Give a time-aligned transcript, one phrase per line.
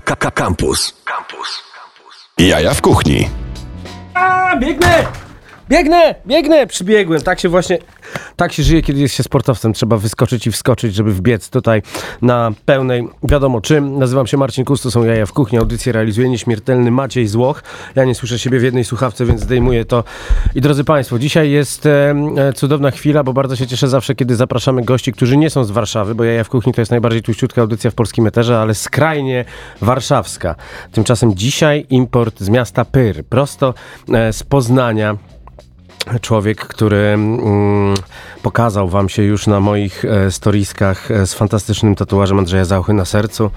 [0.00, 0.94] Campus.
[1.04, 1.62] Campus.
[2.38, 3.30] Jaja w kuchni.
[4.14, 5.27] A, biegnę!
[5.68, 6.14] Biegnę!
[6.26, 6.66] Biegnę!
[6.66, 7.20] Przybiegłem.
[7.20, 7.78] Tak się właśnie,
[8.36, 9.72] tak się żyje, kiedy jest się sportowcem.
[9.72, 11.82] Trzeba wyskoczyć i wskoczyć, żeby wbiec tutaj
[12.22, 13.98] na pełnej, wiadomo czym.
[13.98, 15.58] Nazywam się Marcin Kustu, są Jaja w Kuchni.
[15.58, 17.62] Audycję realizuje nieśmiertelny Maciej Złoch.
[17.94, 20.04] Ja nie słyszę siebie w jednej słuchawce, więc zdejmuję to.
[20.54, 22.14] I drodzy Państwo, dzisiaj jest e,
[22.54, 26.14] cudowna chwila, bo bardzo się cieszę zawsze, kiedy zapraszamy gości, którzy nie są z Warszawy,
[26.14, 29.44] bo Jaja w Kuchni to jest najbardziej tuściutka audycja w polskim eterze, ale skrajnie
[29.80, 30.54] warszawska.
[30.92, 33.74] Tymczasem dzisiaj import z miasta Pyr, prosto
[34.12, 35.16] e, z Poznania
[36.20, 37.94] człowiek, który mm,
[38.42, 43.04] pokazał wam się już na moich e, storiskach e, z fantastycznym tatuażem Andrzeja Zauchy na
[43.04, 43.50] sercu.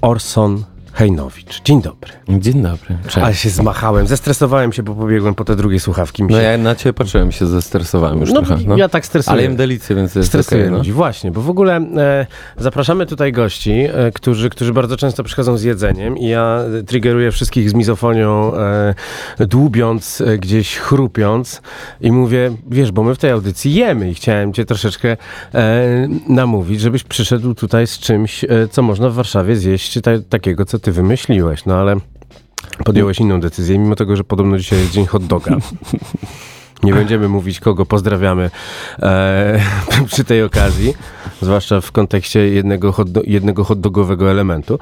[0.00, 1.62] Orson Hejnowicz.
[1.64, 2.12] Dzień dobry.
[2.28, 2.98] Dzień dobry.
[3.04, 3.18] Cześć.
[3.18, 6.22] Ale się zmachałem, zestresowałem się, bo pobiegłem po te drugie słuchawki.
[6.22, 6.42] No się...
[6.42, 8.64] ja na ciebie patrzyłem, się zestresowałem już no, trochę.
[8.66, 8.76] No.
[8.76, 9.32] ja tak stresuję.
[9.32, 10.78] Ale jem delicję, więc jest Stresuję okej, no.
[10.78, 12.26] ludzi, właśnie, bo w ogóle e,
[12.56, 17.30] zapraszamy tutaj gości, e, którzy, którzy bardzo często przychodzą z jedzeniem i ja e, triggeruję
[17.30, 18.94] wszystkich z mizofonią, e,
[19.38, 21.62] dłubiąc, e, gdzieś chrupiąc
[22.00, 25.16] i mówię, wiesz, bo my w tej audycji jemy i chciałem cię troszeczkę
[25.54, 30.78] e, namówić, żebyś przyszedł tutaj z czymś, co można w Warszawie zjeść, ta, takiego, co
[30.80, 31.96] ty wymyśliłeś, no ale
[32.84, 35.56] podjąłeś inną decyzję, mimo tego, że podobno dzisiaj jest dzień hot doga.
[36.82, 38.50] Nie będziemy mówić, kogo pozdrawiamy
[39.02, 39.60] e,
[40.06, 40.94] przy tej okazji,
[41.42, 44.78] zwłaszcza w kontekście jednego, hot jednego hotdogowego elementu.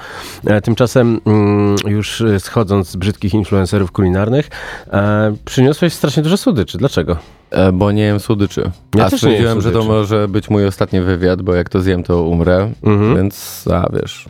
[0.46, 4.50] E, tymczasem, mm, już schodząc z brzydkich influencerów kulinarnych,
[4.92, 6.78] e, przyniosłeś strasznie dużo słodyczy.
[6.78, 7.16] Dlaczego?
[7.50, 8.70] E, Bo nie jem słodyczy.
[8.94, 11.68] Ja a też nie jem stwierdziłem, że to może być mój ostatni wywiad, bo jak
[11.68, 12.72] to zjem, to umrę.
[12.82, 13.16] Mhm.
[13.16, 14.28] Więc, a wiesz,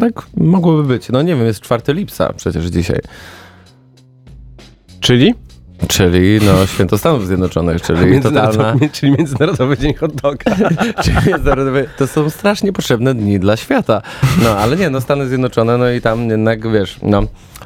[0.00, 1.08] tak mogłoby być.
[1.08, 3.00] No nie wiem, jest 4 lipca przecież dzisiaj.
[5.00, 5.34] Czyli?
[5.88, 8.12] Czyli no święto Stanów Zjednoczonych, czyli totalna...
[8.12, 10.56] Międzynarodowy, czyli Międzynarodowy Dzień Hot Doga.
[11.04, 14.02] Czyli międzynarodowy- To są strasznie potrzebne dni dla świata.
[14.42, 17.22] No, ale nie, no Stany Zjednoczone, no i tam jednak, wiesz, no,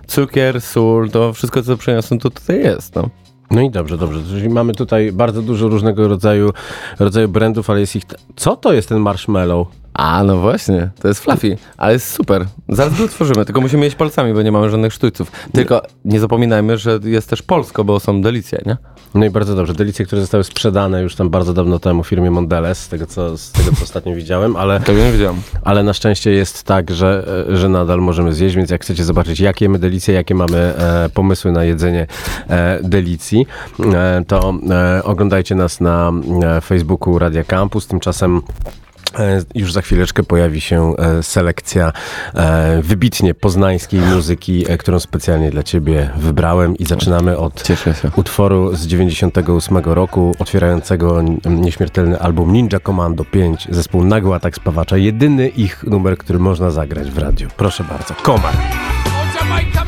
[0.07, 3.09] cukier, sól, to wszystko, co przyniosłem, to tutaj jest, no.
[3.51, 4.21] No i dobrze, dobrze.
[4.29, 6.51] Czyli mamy tutaj bardzo dużo różnego rodzaju,
[6.99, 8.03] rodzaju brandów, ale jest ich...
[8.37, 9.69] Co to jest ten marshmallow?
[9.95, 12.47] A, no właśnie, to jest fluffy, ale jest super.
[12.69, 15.33] Zaraz go otworzymy, tylko musimy jeść palcami, bo nie mamy żadnych sztućców.
[15.53, 18.77] Tylko nie zapominajmy, że jest też polsko, bo są delicje, nie?
[19.15, 19.75] No i bardzo dobrze.
[19.75, 23.53] Delicje, które zostały sprzedane już tam bardzo dawno temu firmie Mondelez, z tego co, z
[23.53, 25.37] tego, co ostatnio widziałem, ale, Tego nie wiedziałem.
[25.65, 29.41] ale na szczęście jest tak, że, e, że nadal możemy zjeść, więc jak chcecie zobaczyć,
[29.41, 32.07] jakie jemy delicje, jakie mamy e, pomysły na jedzenie
[32.49, 33.47] e, delicji,
[33.95, 37.87] e, to e, oglądajcie nas na e, Facebooku Radia Campus.
[37.87, 38.43] Tymczasem
[39.55, 41.93] Już za chwileczkę pojawi się e, selekcja
[42.35, 47.63] e, wybitnie poznańskiej muzyki, e, którą specjalnie dla Ciebie wybrałem i zaczynamy od
[48.17, 54.97] utworu z 98 roku, otwierającego nieśmiertelny album Ninja Commando 5, zespół Nagły Atak Spawacza.
[54.97, 57.49] Jedyny ich numer, który można zagrać w radiu.
[57.57, 58.15] Proszę bardzo.
[58.15, 58.55] Komar.
[59.35, 59.85] Jamaica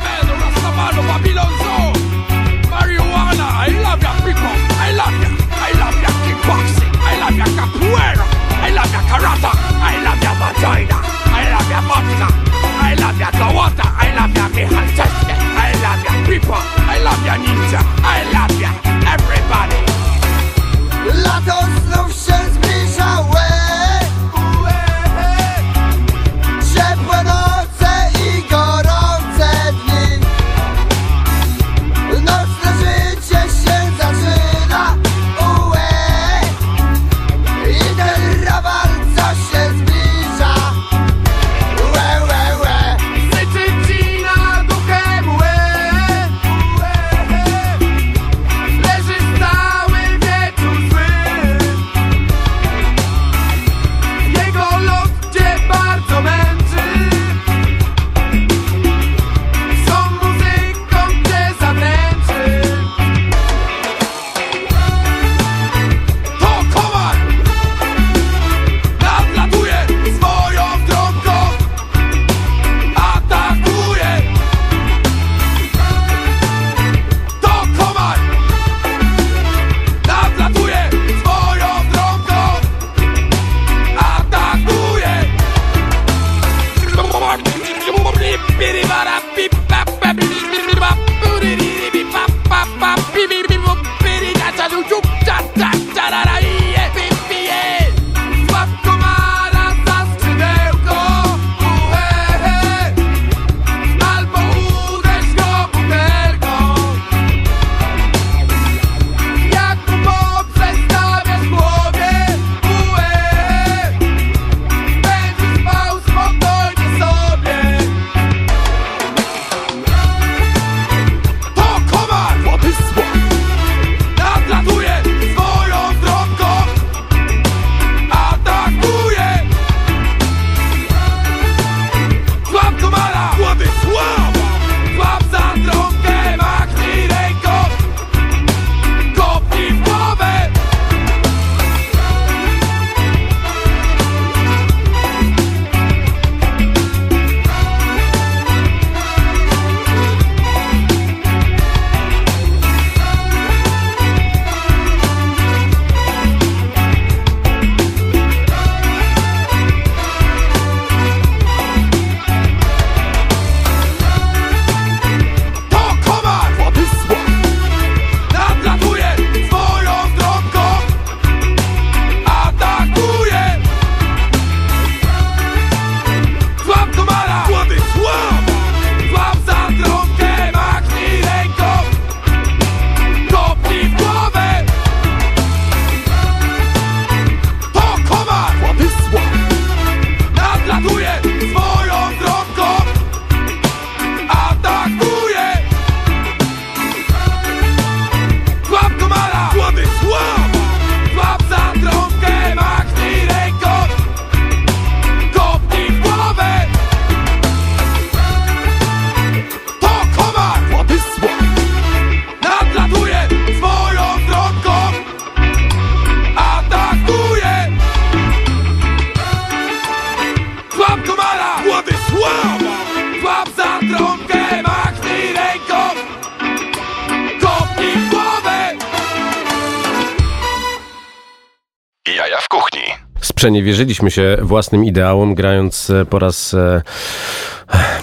[233.41, 236.81] Przeniewierzyliśmy się własnym ideałom, grając e, po raz e,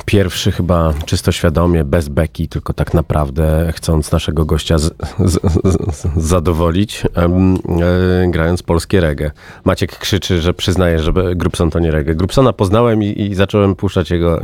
[0.05, 6.06] pierwszy chyba czysto świadomie, bez beki, tylko tak naprawdę chcąc naszego gościa z, z, z,
[6.17, 9.31] zadowolić, e, grając polskie reggae.
[9.64, 12.14] Maciek krzyczy, że przyznaje, że Grubson to nie reggae.
[12.14, 14.40] Grubsona poznałem i, i zacząłem puszczać jego,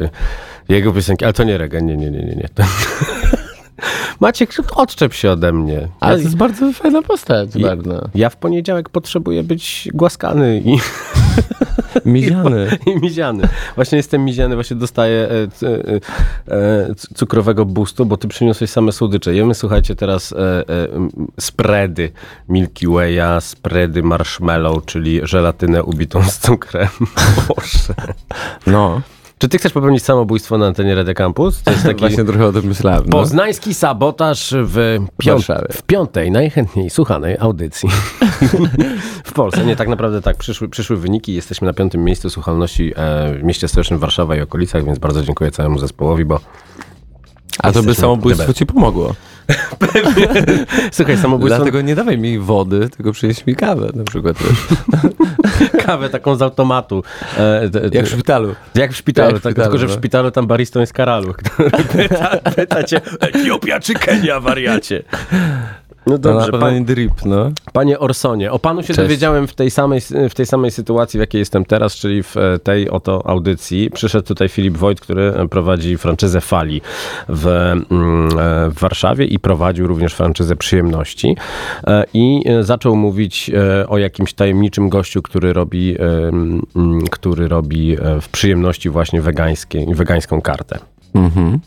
[0.69, 2.37] jego piosenki, ale to nie reggae, nie, nie, nie, nie.
[2.37, 2.49] nie.
[4.20, 5.88] Maciek, odczep się ode mnie.
[6.00, 8.08] Ale Ja- to jest bardzo fajna postać, I- bardzo.
[8.14, 10.78] ja w poniedziałek potrzebuję być głaskany i,
[12.04, 12.78] Miziany.
[12.96, 13.48] i miziany.
[13.74, 19.34] Właśnie jestem miziany, właśnie dostaję e, e, e, cukrowego boostu, bo ty przyniosłeś same słodycze.
[19.34, 20.64] Jemy, słuchajcie, teraz e, e,
[21.40, 22.12] spready
[22.48, 26.88] Milky Way'a, spready marshmallow, czyli żelatynę ubitą z cukrem.
[27.48, 27.94] Boże.
[28.66, 29.00] No,
[29.44, 31.62] Czy ty chcesz popełnić samobójstwo na antenie Rede Campus?
[31.62, 32.00] To jest taki...
[32.00, 33.05] właśnie trochę o tym myślałem.
[33.06, 33.11] No.
[33.11, 35.69] Poznański sabotaż w, pią- Warszawie.
[35.73, 37.88] w piątej najchętniej słuchanej audycji
[39.25, 39.64] w Polsce.
[39.64, 41.35] Nie, tak naprawdę tak, przyszły, przyszły wyniki.
[41.35, 45.50] Jesteśmy na piątym miejscu słuchalności e, w mieście stołecznym Warszawa i okolicach, więc bardzo dziękuję
[45.50, 46.41] całemu zespołowi, bo
[47.58, 49.14] A to by samobójstwo ci pomogło.
[50.93, 54.37] słuchaj, samobójstwo, Dlatego nie dawaj mi wody, tylko przynieś mi kawę na przykład.
[55.87, 57.02] Kawę taką z automatu.
[57.37, 58.55] E, d- d- Jak w szpitalu.
[58.75, 59.96] jak w szpitalu, jak w tak, szpitalu, tylko że w no.
[59.96, 65.02] szpitalu tam baristą jest Karalu, który pyta, pyta cię Etiopia czy Kenia, wariacie?
[66.06, 67.50] No No, dobrze, na pewno pan, drip, no.
[67.72, 68.98] Panie Orsonie, o panu się Cześć.
[68.98, 72.58] dowiedziałem w tej, samej, w tej samej sytuacji, w jakiej jestem teraz, czyli w e,
[72.58, 73.90] tej oto audycji.
[73.90, 76.80] Przyszedł tutaj Filip Wojt, który prowadzi franczyzę Fali
[77.28, 81.36] w, mm, e, w Warszawie i prowadził również franczyzę Przyjemności.
[81.86, 86.31] E, I e, zaczął mówić e, o jakimś tajemniczym gościu, który robi, e,
[87.10, 90.79] który robi e, w przyjemności właśnie wegańskie, wegańską kartę.
[91.14, 91.58] Mhm.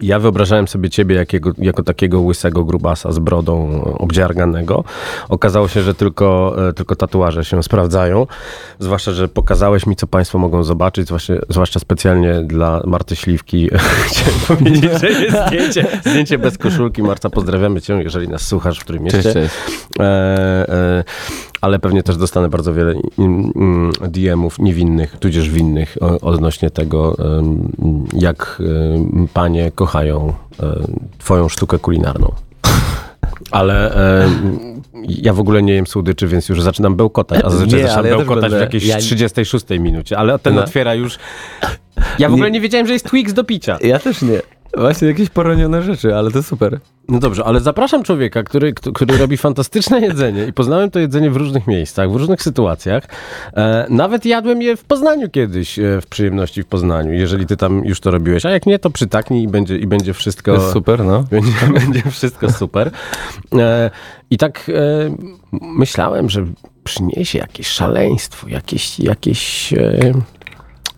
[0.00, 4.84] Ja wyobrażałem sobie ciebie jakiego, jako takiego łysego grubasa z brodą e, obdziarganego.
[5.28, 8.26] Okazało się, że tylko, e, tylko tatuaże się sprawdzają.
[8.78, 13.70] Zwłaszcza, że pokazałeś mi, co państwo mogą zobaczyć, zwłaszcza, zwłaszcza specjalnie dla Marty Śliwki.
[14.06, 17.02] Chciałem powiedzieć, że jest zdjęcie, zdjęcie bez koszulki.
[17.02, 19.22] Marta, pozdrawiamy cię, jeżeli nas słuchasz w którym mieście.
[19.22, 19.54] Cześć, cześć.
[20.00, 20.04] E,
[20.68, 21.04] e,
[21.60, 22.94] ale pewnie też dostanę bardzo wiele
[24.08, 27.16] DM-ów niewinnych, tudzież winnych odnośnie tego,
[28.12, 28.62] jak
[29.34, 30.76] panie kochają e,
[31.18, 32.32] twoją sztukę kulinarną.
[33.50, 33.94] Ale
[35.08, 38.16] ja w ogóle nie jem słodyczy, więc już zaczynam bełkotać, a zazwyczaj Nie, zaczynam ja
[38.16, 40.60] bełkotać w będę- jakiejś ja- 36 minucie, ale ten No.
[40.64, 41.18] otwiera już...
[42.18, 43.78] Ja w ogóle Nie- nie wiedziałem, że jest Twix do picia.
[43.82, 44.40] Ja też nie.
[44.76, 46.80] Właśnie jakieś poronione rzeczy, ale to super.
[47.08, 51.36] No dobrze, ale zapraszam człowieka, który, który robi fantastyczne jedzenie i poznałem to jedzenie w
[51.36, 53.04] różnych miejscach, w różnych sytuacjach.
[53.56, 57.84] E, nawet jadłem je w Poznaniu kiedyś, e, w przyjemności w Poznaniu, jeżeli ty tam
[57.84, 58.46] już to robiłeś.
[58.46, 60.52] A jak nie, to przytaknij i będzie, i będzie wszystko...
[60.52, 61.24] Jest super, no.
[61.30, 62.90] Będzie, będzie wszystko super.
[63.58, 63.90] E,
[64.30, 64.70] I tak
[65.52, 66.46] myślałem, że
[66.84, 69.74] przyniesie jakieś szaleństwo, jakieś, jakieś,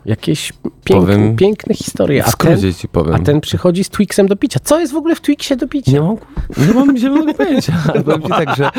[0.06, 0.52] jakieś
[0.85, 2.23] piękne, Powiem- piękne historie.
[2.23, 3.14] W A ten, ci powiem.
[3.14, 4.61] a ten przychodzi z Twixem do picia.
[4.64, 5.92] Co jest w ogóle w Twixie do picia?
[5.92, 6.16] Nie mam,
[6.56, 7.73] nie mam zielonego pojęcia.
[7.88, 8.71] Ale powiem ci tak, że...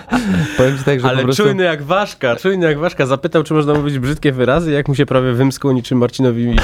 [0.56, 1.42] powiem ci tak, że Ale po prostu...
[1.42, 3.06] czujny jak ważka, czujny jak ważka.
[3.06, 6.46] Zapytał, czy można mówić brzydkie wyrazy, jak mu się prawie wymskło niczym Marcinowi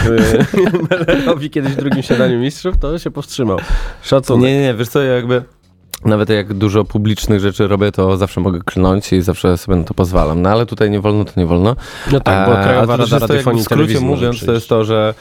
[0.90, 3.58] Mellerowi kiedyś w drugim siadaniu mistrzów, to się powstrzymał.
[4.02, 4.42] Szacunek.
[4.42, 5.42] Nie, nie, nie, wiesz co, ja jakby
[6.05, 9.95] nawet jak dużo publicznych rzeczy robię, to zawsze mogę klnąć i zawsze sobie na to
[9.95, 10.43] pozwalam.
[10.43, 11.76] No ale tutaj nie wolno, to nie wolno.
[12.12, 14.85] No tak, bo Krajowa to Rada Radiofonii i W skrócie Telewizji mówiąc, to jest to,
[14.85, 15.14] że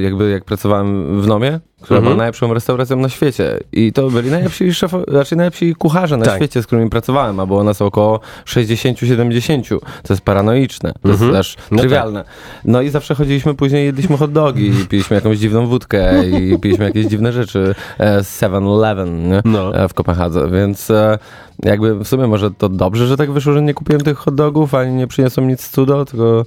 [0.00, 2.04] jakby jak pracowałem w Nomie, która Mhm.
[2.04, 6.36] była najlepszą restauracją na świecie i to byli najlepsi szefo, znaczy najlepsi kucharze na Tak.
[6.36, 9.80] świecie, z którymi pracowałem, a było nas około 60-70.
[10.02, 11.28] To jest paranoiczne, to Mhm.
[11.30, 12.24] jest aż No trywialne.
[12.64, 16.84] No i zawsze chodziliśmy później, jedliśmy hot dogi i piliśmy jakąś dziwną wódkę i piliśmy
[16.84, 19.40] jakieś dziwne rzeczy e, z 7-Eleven nie?
[19.44, 19.74] No.
[19.76, 21.18] E, w Kopenhadze, więc e,
[21.64, 24.74] jakby w sumie może to dobrze, że tak wyszło, że nie kupiłem tych hot dogów,
[24.74, 26.44] ani nie przyniosłem nic cudo, tylko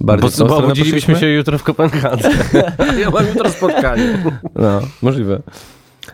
[0.00, 2.30] bardziej Bo, bo obudzilibyśmy się jutro w Kopenhadze.
[3.00, 4.22] ja mam jutro spotkanie.
[4.56, 4.67] No,
[5.02, 5.42] możliwe.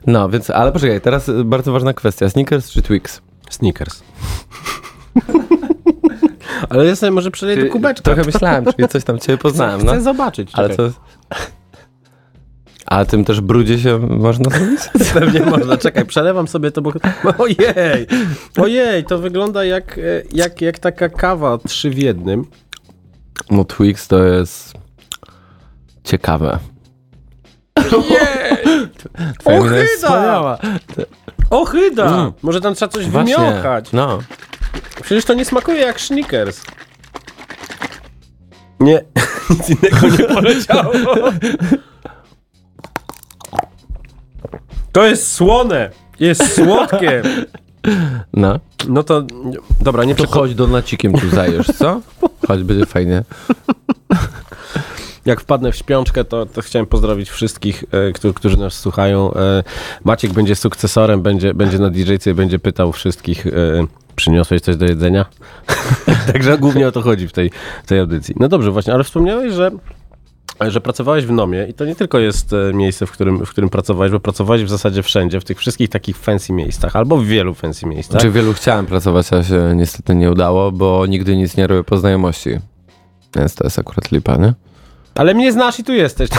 [0.06, 2.30] No, więc, ale poczekaj, teraz y, bardzo ważna kwestia.
[2.30, 3.20] Snickers czy Twix?
[3.50, 4.02] Snickers.
[6.68, 8.04] Ale ja sobie może przeleję do kubeczka.
[8.04, 9.92] Trochę myślałem, czyli coś tam ciebie poznałem, no.
[9.92, 10.50] Chcę zobaczyć.
[10.52, 10.90] Ale czekaj.
[10.90, 10.94] to...
[12.86, 14.80] A tym też brudzie się można zrobić?
[15.14, 15.76] Pewnie można.
[15.76, 16.92] Czekaj, przelewam sobie to, bo...
[17.38, 18.06] Ojej!
[18.56, 22.46] Ojej, to wygląda jak, e, jak, jak taka kawa trzy w jednym.
[23.50, 24.74] No Twix to jest
[26.04, 26.58] ciekawe.
[29.38, 30.08] Twoja mina jest Ohyda!
[30.08, 30.58] wspaniała.
[31.50, 32.06] Ochyda!
[32.06, 32.32] Mm.
[32.42, 33.92] Może tam trzeba coś Właśnie, wymiąchać.
[33.92, 34.18] no.
[35.02, 36.60] Przecież to nie smakuje jak Snickers.
[38.80, 39.04] Nie,
[39.50, 40.92] nic innego nie poleciało.
[44.92, 45.90] To jest słone.
[46.20, 47.22] Jest słodkie.
[48.32, 48.58] No.
[48.88, 49.22] No to,
[49.80, 50.34] dobra, nie To przechodź.
[50.40, 52.00] chodź do nacikiem tu zajesz, co?
[52.48, 53.22] Choć będzie fajnie.
[55.26, 59.34] Jak wpadnę w śpiączkę, to, to chciałem pozdrowić wszystkich, e, którzy, którzy nas słuchają.
[59.34, 59.62] E,
[60.04, 63.50] Maciek będzie sukcesorem, będzie, będzie na DJ-ce i będzie pytał wszystkich, e,
[64.16, 65.26] przyniosłeś coś do jedzenia?
[66.32, 67.50] Także głównie o to chodzi w tej,
[67.86, 68.34] tej audycji.
[68.40, 69.70] No dobrze, właśnie, ale wspomniałeś, że
[70.68, 74.12] że pracowałeś w Nomie i to nie tylko jest miejsce, w którym, w którym pracowałeś,
[74.12, 77.86] bo pracowałeś w zasadzie wszędzie, w tych wszystkich takich fancy miejscach, albo w wielu fancy
[77.86, 78.20] miejscach.
[78.20, 81.96] Czy wielu chciałem pracować, a się niestety nie udało, bo nigdy nic nie robię po
[81.96, 82.50] znajomości.
[83.36, 84.54] Więc to jest akurat lipa, nie?
[85.14, 86.30] Ale mnie znasz i tu jesteś.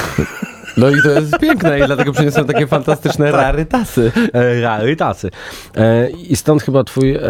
[0.77, 4.11] No i to jest piękne i dlatego przyniosłem takie fantastyczne rarytasy.
[4.33, 5.29] E, rarytasy.
[5.75, 7.21] E, I stąd chyba twój e,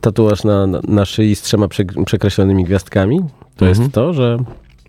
[0.00, 3.18] tatuaż na, na, szyi z trzema prze, przekreślonymi gwiazdkami.
[3.56, 3.80] To Mhm.
[3.82, 4.36] jest to, że,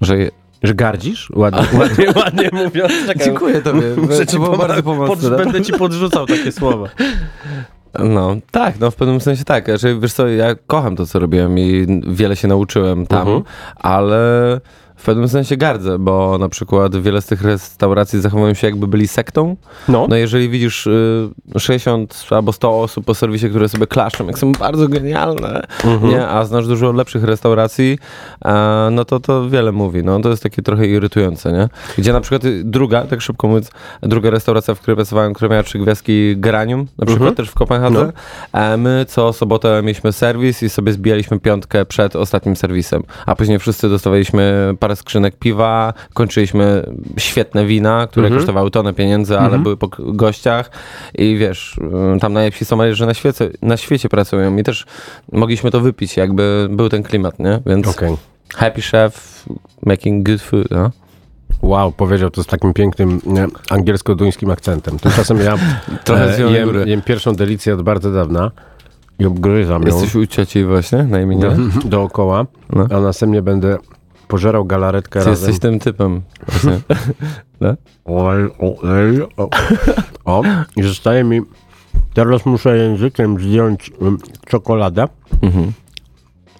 [0.01, 0.30] Że je...
[0.63, 1.30] że gardzisz?
[1.36, 2.92] Ładnie, ładnie, ładnie mówiąc.
[3.08, 3.82] Czekaj, Dziękuję tobie.
[3.98, 5.30] Muszę To ci było bardzo pomocne.
[5.30, 6.88] Pod, będę ci podrzucał takie słowa.
[8.00, 9.66] No, tak, no w pewnym sensie tak.
[9.66, 13.44] Znaczy, wiesz co, ja kocham to, co robiłem i wiele się nauczyłem tam, Mhm.
[13.75, 14.60] ale
[15.01, 19.08] w pewnym sensie gardzę, bo na przykład wiele z tych restauracji zachowują się jakby byli
[19.08, 19.55] sektą.
[19.88, 20.08] No.
[20.10, 24.51] No jeżeli widzisz y, 60 albo 100 osób po serwisie, które sobie klaszczą, jak są
[24.51, 25.62] bardzo genialne,
[26.03, 26.27] nie?
[26.27, 27.98] a znasz dużo lepszych restauracji,
[28.41, 30.03] a, no to to wiele mówi.
[30.03, 31.70] No to jest takie trochę irytujące, nie?
[31.98, 35.79] Gdzie na przykład druga, tak szybko mówiąc, druga restauracja, w której pracowałem, która miała trzy
[35.79, 38.13] gwiazdki Granium, na przykład też w Kopenhadze,
[38.53, 43.60] e, my co sobotę mieliśmy serwis i sobie zbijaliśmy piątkę przed ostatnim serwisem, a później
[43.60, 46.86] wszyscy dostawaliśmy parę skrzynek piwa, kończyliśmy
[47.17, 50.71] świetne wina, które kosztowały tonę pieniędzy, ale były po gościach
[51.15, 51.77] i wiesz,
[52.15, 54.86] y, tam najlepsi somalierzy na świecie, na świecie pracują i też
[55.31, 57.60] mogliśmy to wypić, jakby był ten klimat, nie?
[57.65, 58.17] Więc Okej.
[58.55, 59.45] happy chef,
[59.86, 60.91] making good food, no?
[61.62, 63.21] Wow, powiedział to z takim pięknym
[63.69, 65.00] angielsko-duńskim akcentem.
[65.00, 65.55] Tymczasem ja
[66.03, 68.51] Trochę z Zielonej jem, jem pierwszą delicję od bardzo dawna
[69.19, 71.51] i obgryzam ją Jesteś u cioci właśnie na imieniu?
[71.86, 72.45] dookoła,
[72.75, 72.88] No.
[72.91, 73.77] a następnie będę
[74.31, 75.47] pożerał galaretkę Ty razem.
[75.50, 76.21] jesteś tym typem.
[77.61, 77.75] No?
[78.05, 79.50] Oj, oj, o.
[80.25, 80.43] o,
[80.75, 81.41] i zostaje mi...
[82.13, 85.07] Teraz muszę językiem zdjąć um, czekoladę.
[85.41, 85.71] mhm.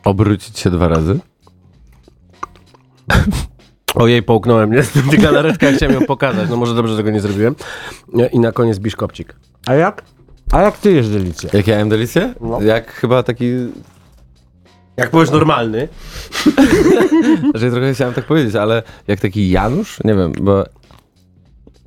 [0.03, 1.19] Obrócić się dwa razy.
[3.95, 6.49] Ojej, połknąłem niestety galaretkę, ja chciałem ją pokazać.
[6.49, 7.55] No może dobrze, że tego nie zrobiłem.
[8.13, 9.35] Nie, I na koniec biszkopcik.
[9.65, 10.03] A jak?
[10.51, 11.49] A jak ty jesz delicję?
[11.53, 12.33] Jak ja jem delicję?
[12.41, 12.61] No.
[12.61, 13.45] Jak chyba taki...
[14.98, 15.88] Jak byłeś normalny.
[17.55, 20.00] Że trochę chciałem tak powiedzieć, ale jak taki Janusz?
[20.03, 20.65] Nie wiem, bo...
[20.65, 20.65] E,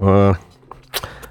[0.00, 0.34] To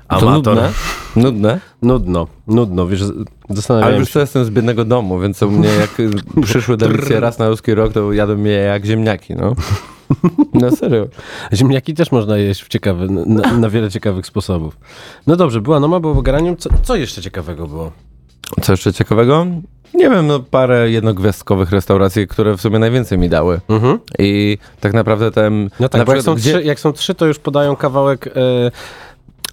[0.08, 0.56] amator.
[0.56, 0.72] nudne.
[1.16, 1.60] Nudne.
[1.82, 3.14] Nudno, nudno, wiesz, Ale
[3.50, 4.14] zastanawiałem już się.
[4.14, 5.98] to jestem z biednego domu, więc u mnie jak
[6.46, 9.56] przyszły delicje raz na ruski rok, to jadłem je jak ziemniaki, no.
[10.54, 11.08] No serio.
[11.54, 14.78] Ziemniaki też można jeść w ciekawy, na, na wiele ciekawych sposobów.
[15.28, 16.58] No dobrze, była Noma, było Garanium.
[16.58, 17.92] Co, co jeszcze ciekawego było?
[18.62, 19.46] Co jeszcze ciekawego?
[19.94, 23.60] Nie wiem, no parę jednogwiazdkowych restauracji, które w sumie najwięcej mi dały.
[23.70, 24.00] Mhm.
[24.20, 25.70] I tak naprawdę ten...
[25.80, 28.32] No tak, na bo jak są, trzy, jak są trzy, to już podają kawałek, e,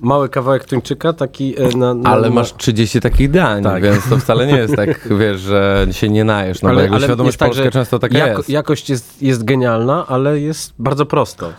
[0.01, 2.11] mały kawałek tuńczyka, taki e, na, na...
[2.11, 3.83] Ale masz 30 takich dań, Tak.
[3.83, 6.63] więc to wcale nie jest tak, wiesz, że się nie najesz.
[6.63, 8.51] No bo ale, jakby ale świadomość tak, polska często taka jako, jest.
[8.51, 11.53] jakość jest, jest genialna, ale jest bardzo prosto.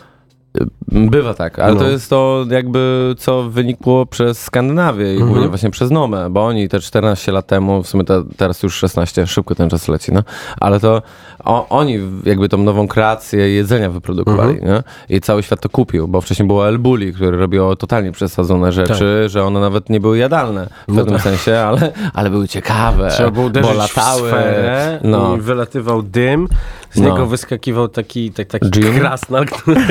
[0.91, 1.79] Bywa tak, ale No.
[1.79, 5.29] to jest to jakby co wynikło przez Skandynawię i Mhm.
[5.31, 8.75] głównie właśnie przez Nomę, bo oni te 14 lat temu, w sumie te, teraz już
[8.75, 10.23] 16, szybko ten czas leci, no,
[10.59, 11.01] ale to
[11.43, 14.73] o, oni jakby tą nową kreację jedzenia wyprodukowali, Mhm.
[15.09, 15.15] nie?
[15.17, 19.29] I cały świat to kupił, bo wcześniej było El Bulli, które robiło totalnie przesadzone rzeczy,
[19.29, 21.23] że one nawet nie były jadalne w No pewnym tak.
[21.23, 25.35] sensie, ale, ale były ciekawe, Trzeba było bo latały, w sferę no.
[25.37, 26.47] i wylatywał dym,
[26.91, 27.09] z No.
[27.09, 28.99] niego wyskakiwał taki, tak, taki Dżin?
[28.99, 29.81] krasnal, który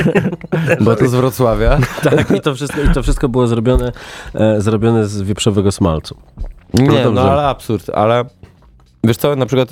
[0.90, 1.78] bo to z Wrocławia.
[2.02, 3.92] Tak, i to wszystko, i to wszystko było zrobione,
[4.34, 6.16] e, zrobione z wieprzowego smalcu.
[6.74, 7.22] Nie, no, dobrze.
[7.32, 8.24] ale absurd, ale
[9.04, 9.68] wiesz co, na przykład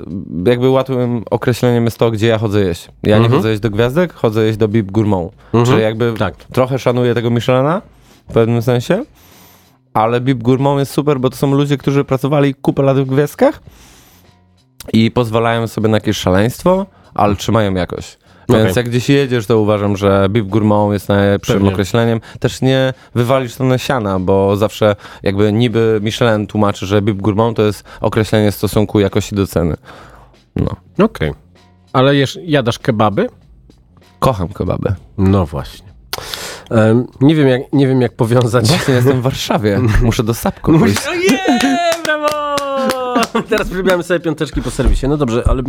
[0.47, 2.89] jakby łatwym określeniem jest to, gdzie ja chodzę jeść.
[3.03, 3.33] Ja nie Mhm.
[3.33, 5.33] chodzę jeść do gwiazdek, chodzę jeść do Bib Gourmand.
[5.67, 6.35] Czyli jakby Tak.
[6.37, 7.83] trochę szanuję tego Michelina
[8.29, 9.05] w pewnym sensie,
[9.95, 13.61] ale Bib Gourmand jest super, bo to są ludzie, którzy pracowali kupę lat w gwiazdkach
[14.93, 18.19] i pozwalają sobie na jakieś szaleństwo, ale trzymają jakoś.
[18.49, 18.73] Więc Okej.
[18.77, 21.71] jak gdzieś jedziesz, to uważam, że Bib Gourmand jest najlepszym Pewnie.
[21.73, 22.21] określeniem.
[22.41, 27.57] Też nie wywalisz to na siana, bo zawsze jakby niby Michelin tłumaczy, że Bib Gourmand
[27.57, 29.77] to jest określenie stosunku jakości do ceny.
[30.57, 31.05] No.
[31.05, 31.33] Okej.
[31.93, 33.29] Ale jesz, jadasz kebaby?
[34.19, 34.95] Kocham kebaby.
[35.19, 35.89] No właśnie.
[36.71, 38.67] Em, nie, wiem jak, nie wiem jak powiązać...
[38.69, 39.81] Właśnie jestem w Warszawie.
[40.03, 41.07] Muszę do Sapko pójść.
[41.09, 41.58] Ojej, brawo!
[43.51, 45.09] Teraz przybijamy sobie piąteczki po serwisie.
[45.09, 45.63] No dobrze, ale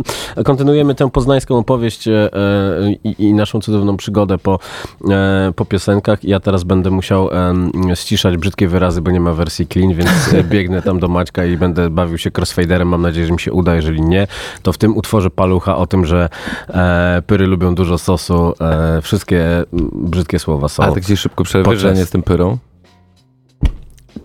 [0.44, 4.58] kontynuujemy tę poznańską opowieść e, e, i, i naszą cudowną przygodę po,
[5.10, 6.24] e, po piosenkach.
[6.24, 10.44] Ja teraz będę musiał em, ściszać brzydkie wyrazy, bo nie ma wersji clean, więc e,
[10.54, 12.88] biegnę tam do Maćka i będę bawił się crossfaderem.
[12.88, 13.74] Mam nadzieję, że mi się uda.
[13.74, 14.26] Jeżeli nie,
[14.62, 16.28] to w tym utworze palucha o tym, że
[16.68, 18.54] e, pyry lubią dużo sosu.
[18.60, 20.82] E, wszystkie brzydkie słowa są.
[20.82, 22.58] A tak ci szybko przerwę, że Podczas- nie z tym pyrą.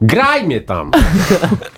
[0.02, 0.92] Graj mnie tam!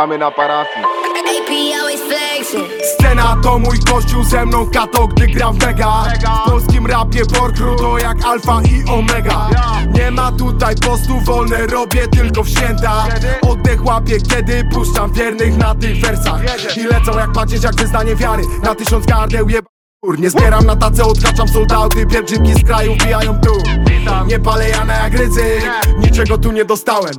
[0.00, 0.84] Witamy na parafii.
[0.84, 2.68] AP always flexing.
[2.82, 6.04] Scena to mój kościół, ze mną kato, gdy gram w mega.
[6.46, 9.48] W polskim rapie porkru to jak alfa i omega.
[9.94, 13.04] Nie ma tutaj postu, wolne robię tylko w święta.
[13.42, 16.40] Oddech łapię, kiedy puszczam wiernych na tych wersach.
[16.76, 18.42] I lecą jak patrzeć jak wyznanie wiary.
[18.62, 19.46] Na tysiąc gardeł
[20.04, 23.52] Kur, Nie zbieram na tacę, odhaczam soldauty Pielgrzymki z kraju wbijają tu
[24.26, 27.14] Nie palę jana jak ryzyk Niczego tu nie dostałem.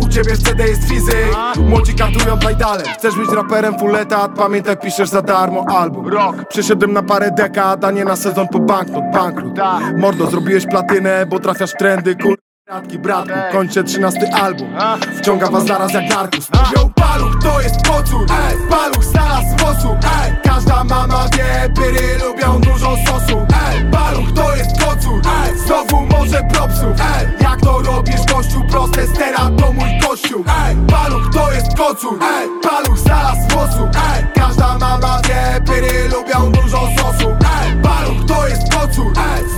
[0.00, 4.76] U ciebie w CD jest fizyk Młodzi kartują tajdalem Chcesz być raperem full etat Pamiętaj
[4.76, 6.08] piszesz za darmo album.
[6.08, 9.58] Rok Przyszedłem na parę dekad A nie na sezon po banknot, bankrut.
[9.96, 14.74] Mordo, zrobiłeś platynę Bo trafiasz w trendy, kul Bratki, bratku, kończę trzynasty album.
[15.18, 19.96] Wciąga was zaraz jak Darkus Mówią paluch to jest kocur Ej, paluch znalazł sposób.
[20.24, 23.46] Ej, każda mama wie, pyry lubią dużo sosu.
[23.68, 27.00] Ej, paluch to jest kocur Ej, znowu może propsów.
[27.18, 30.44] Ej, jak to robisz gościu, proste stera to mój kościół.
[30.66, 33.88] Ej, paluch to jest kocur Ej, paluch znalazł sposób.
[34.16, 37.28] Ej, każda mama wie, pyry lubią dużo sosu.
[37.30, 39.53] Ej, paluch to jest kocur Ej,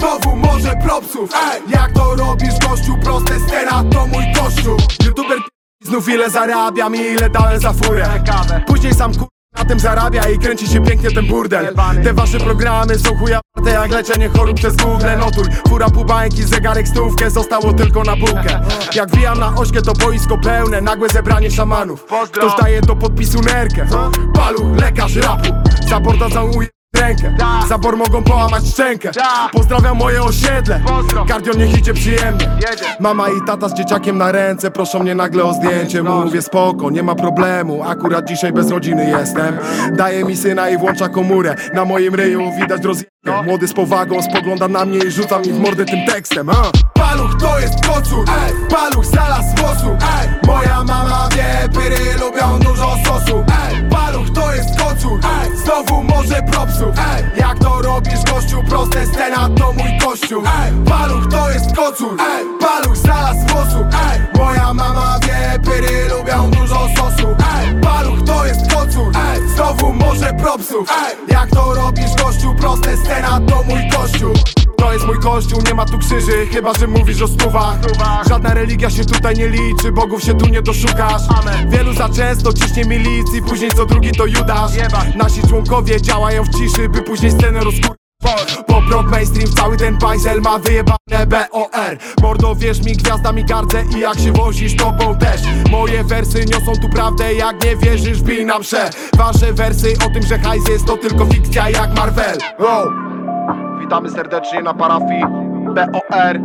[1.68, 4.76] jak to robisz gościu, proste stera to mój kościół.
[5.04, 5.44] YouTuber p-
[5.88, 8.08] znów ile zarabiam i ile dałem za furę.
[8.66, 9.26] Później sam kur...
[9.58, 11.74] Na tym zarabia i kręci się pięknie ten burdel.
[12.04, 15.06] Te wasze programy są chuja warte jak leczenie chorób przez Google.
[15.18, 18.60] Notur, fura pubańki, zegarek stówkę Zostało tylko na bułkę.
[18.94, 22.06] Jak wijam na ośkę to boisko pełne Nagłe zebranie szamanów.
[22.32, 23.86] Ktoś daje do podpisu nerkę.
[24.34, 25.48] Paluch, lekarz rapu.
[25.88, 27.36] Zaborda całuje rękę.
[27.68, 29.10] Zabor mogą połamać szczękę.
[29.52, 30.80] Pozdrawiam moje osiedle.
[31.28, 32.48] Kardion niech idzie przyjemnie.
[33.00, 36.02] Mama i tata z dzieciakiem na ręce Proszą mnie nagle o zdjęcie.
[36.02, 39.58] Mówię spoko, nie ma problemu Akurat dzisiaj bez rodziny jestem.
[39.92, 41.54] Daje mi syna i włącza komórę.
[41.74, 43.42] Na moim ryju widać rozjebkę.
[43.44, 46.54] Młody z powagą spogląda na mnie i rzuca mi w mordę tym tekstem a.
[46.94, 52.96] Paluch to jest kocur Ej, Paluch znalazł sposób Ej, Moja mama wie, pyry lubią dużo
[53.06, 58.62] sosu Ej, Paluch to jest kocur Ej, Znowu może propsów Ej, Jak to robisz gościu,
[58.68, 60.42] proste scena to mój kościół.
[60.64, 66.50] Ej, Paluch to jest kocur Ej, Paluch znalazł sposób Ej, Moja mama wie, pyry lubią
[66.50, 67.28] dużo sosu.
[67.58, 72.96] Ej, Paluch to jest kocur Ej, Znowu może propsów Ej, Jak to robisz gościu, proste
[72.96, 74.34] scena to mój kościół
[74.76, 77.78] to jest mój kościół, nie ma tu krzyży, chyba że mówisz o stówach.
[78.28, 81.22] Żadna religia się tutaj nie liczy, bogów się tu nie doszukasz.
[81.68, 84.72] Wielu za często ciśnie milicji, później co drugi to Judasz.
[85.16, 87.96] Nasi członkowie działają w ciszy, by później scenę rozkur...
[88.66, 94.00] Pop rock mainstream, cały ten bajzel ma wyjebane BOR Mordo wierz mi, gwiazdami gardzę i
[94.00, 95.40] jak się wozisz tobą też.
[95.70, 100.22] Moje wersy niosą tu prawdę, jak nie wierzysz bij nam sze Wasze wersy o tym,
[100.22, 102.38] że hajs jest to tylko fikcja jak Marvel.
[103.86, 105.22] Witamy serdecznie na parafii
[105.64, 106.40] BOR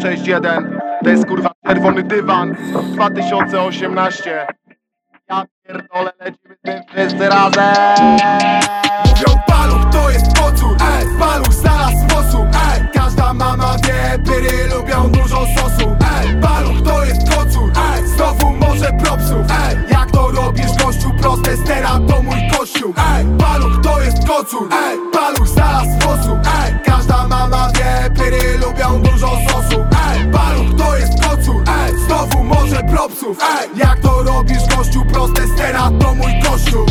[0.00, 2.56] 061 To jest kurwa czerwony dywan
[2.92, 4.46] 2018
[5.28, 7.74] Ja pierdolę, lecimy z tym wszyscy razem.
[9.06, 15.08] Mówią paluch to jest kocur Ej, paluch znalazł sposób Ej, każda mama wie, pyry lubią
[15.08, 20.76] dużo sosu Ej, paluch to jest kocur Ej, znowu może propsów Ej, jak to robisz
[20.84, 22.51] gościu, proste stera to mój
[22.88, 29.02] Ej, paluch to jest kocur Ej, paluch znalazł sposób Ej, każda mama wie, pyry lubią
[29.02, 29.84] dużo sosu.
[30.10, 33.38] Ej, paluch to jest kocur Ej, znowu może propsów.
[33.60, 36.86] Ej, jak to robisz gościu, proste stera to mój kościół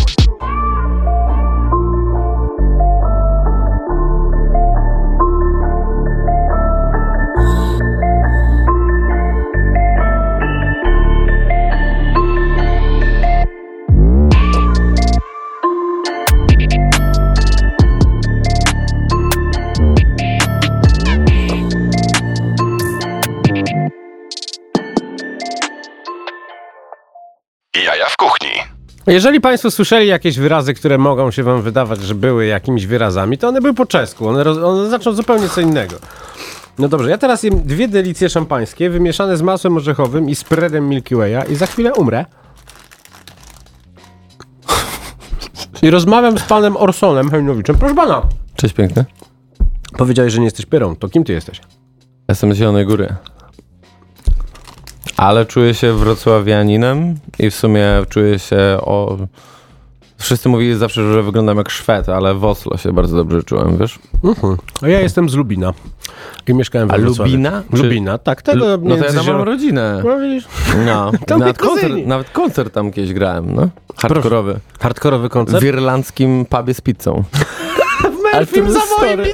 [29.08, 33.48] Jeżeli Państwo słyszeli jakieś wyrazy, które mogą się Wam wydawać, że były jakimiś wyrazami, to
[33.48, 34.28] one były po czesku.
[34.28, 35.96] One, roz, one znaczą zupełnie co innego.
[36.80, 41.16] No dobrze, ja teraz jem dwie delicje szampańskie wymieszane z masłem orzechowym i spreadem Milky
[41.16, 42.26] Way'a i za chwilę umrę.
[45.82, 47.76] I rozmawiam z panem Orsonem Hejnowiczem.
[47.78, 48.22] Proszę pana,
[48.56, 49.06] Cześć piękny.
[49.98, 50.96] Powiedziałeś, że nie jesteś pyrą.
[50.96, 51.62] To kim ty jesteś?
[52.30, 53.16] Jestem z Zielonej Góry.
[55.22, 59.18] Ale czuję się wrocławianinem i w sumie czuję się o...
[60.18, 64.00] Wszyscy mówili zawsze, że wyglądam jak Szwed, ale w Oslo się bardzo dobrze czułem, wiesz?
[64.24, 64.58] Mhm.
[64.82, 65.74] A ja jestem z Lubina.
[66.48, 67.32] I mieszkałem we A Wrocławiu.
[67.32, 67.64] Lubina?
[67.76, 68.42] Czy- Lubina, tak.
[68.42, 70.02] Tego no to ja tam mam rodzinę.
[70.06, 70.48] No widzisz,
[70.86, 73.70] No, nawet, koncert, nawet koncert tam kiedyś grałem, no.
[73.98, 74.60] Hardkorowy.
[74.80, 75.64] hardkorowy koncert.
[75.64, 77.24] W irlandzkim pubie z pizzą.
[78.46, 79.34] Film true za moim story.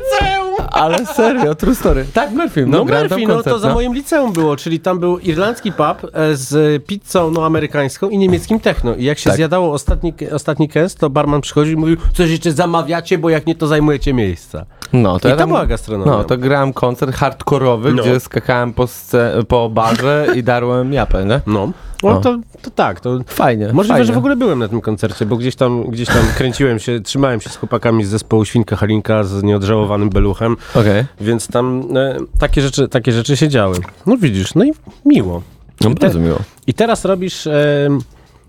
[0.71, 2.05] Ale serio, true story.
[2.13, 5.19] Tak, Murphy, no, No Murphy, no koncert, to za moim liceum było, czyli tam był
[5.19, 8.95] irlandzki pub e, z pizzą no, amerykańską i niemieckim techno.
[8.95, 9.35] I jak się Tak.
[9.35, 13.55] zjadało ostatni, ostatni kęs, to barman przychodził i mówił, coś jeszcze zamawiacie, bo jak nie,
[13.55, 14.65] to zajmujecie miejsca.
[14.93, 16.11] No, to I ja to tam, była gastronomia.
[16.11, 18.03] No, to grałem koncert hardkorowy, No.
[18.03, 21.41] gdzie skakałem po, sce- po barze i darłem japę, nie?
[21.47, 21.71] No,
[22.03, 22.21] no O.
[22.21, 23.19] to, to tak, to...
[23.27, 24.05] Fajnie, Możliwe, fajnie.
[24.05, 27.41] że w ogóle byłem na tym koncercie, bo gdzieś tam, gdzieś tam kręciłem się, trzymałem
[27.41, 31.05] się z chłopakami z zespołu Świnka Halinka z nieodżałowanym beluchem, Okej.
[31.21, 33.77] więc tam e, takie, rzeczy, takie rzeczy się działy.
[34.05, 34.71] No widzisz, no i
[35.05, 35.41] miło.
[35.81, 36.39] No, bardzo miło.
[36.67, 37.89] I teraz robisz e,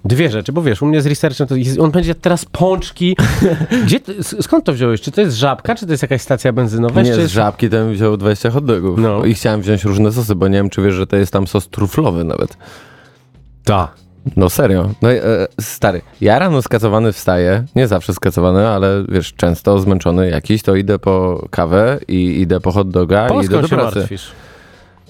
[0.04, 3.16] dwie rzeczy, bo wiesz, u mnie z researchem to jest- on będzie teraz pączki.
[3.84, 5.00] Gdzie ty, skąd to wziąłeś?
[5.00, 7.02] Czy to jest żabka, czy to jest jakaś stacja benzynowa?
[7.02, 7.32] Nie, z jest...
[7.32, 8.98] żabki ten wziął 20 hot dogów.
[8.98, 9.24] No.
[9.24, 11.68] I chciałem wziąć różne sosy, bo nie wiem, czy wiesz, że to jest tam sos
[11.68, 12.56] truflowy nawet.
[13.64, 13.88] Ta.
[14.36, 14.90] No serio.
[15.02, 15.20] No e,
[15.60, 20.98] stary, ja rano skacowany wstaję, nie zawsze skacowany, ale wiesz, często zmęczony jakiś, to idę
[20.98, 23.98] po kawę i idę po hot doga i idę Polską do pracy.
[23.98, 24.30] martwisz.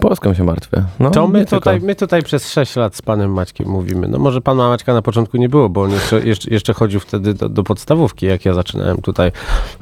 [0.01, 0.85] Polską się martwię.
[1.01, 1.57] No, To my tylko.
[1.57, 4.09] tutaj, my tutaj przez 6 lat z panem Maćkiem mówimy.
[4.09, 7.35] No może pana Maćka na początku nie było, bo on jeszcze, jeszcze, jeszcze chodził wtedy
[7.35, 9.33] do, do podstawówki, jak ja zaczynałem tutaj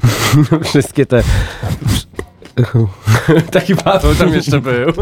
[0.69, 1.23] wszystkie te...
[3.51, 4.93] Taki Paweł tam jeszcze był.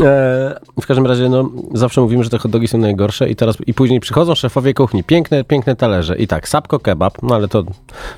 [0.00, 3.56] E, w każdym razie, no, zawsze mówimy, że te hot dogi są najgorsze i teraz
[3.66, 7.64] i później przychodzą szefowie kuchni, piękne, piękne talerze i tak, sapko kebab, no ale to,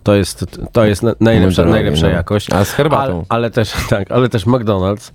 [0.03, 2.13] to jest, to jest na- najlepsza, najlepsza no.
[2.13, 2.53] jakość.
[2.53, 3.13] A z herbatą.
[3.13, 5.13] Ale, ale też, tak, ale też McDonald's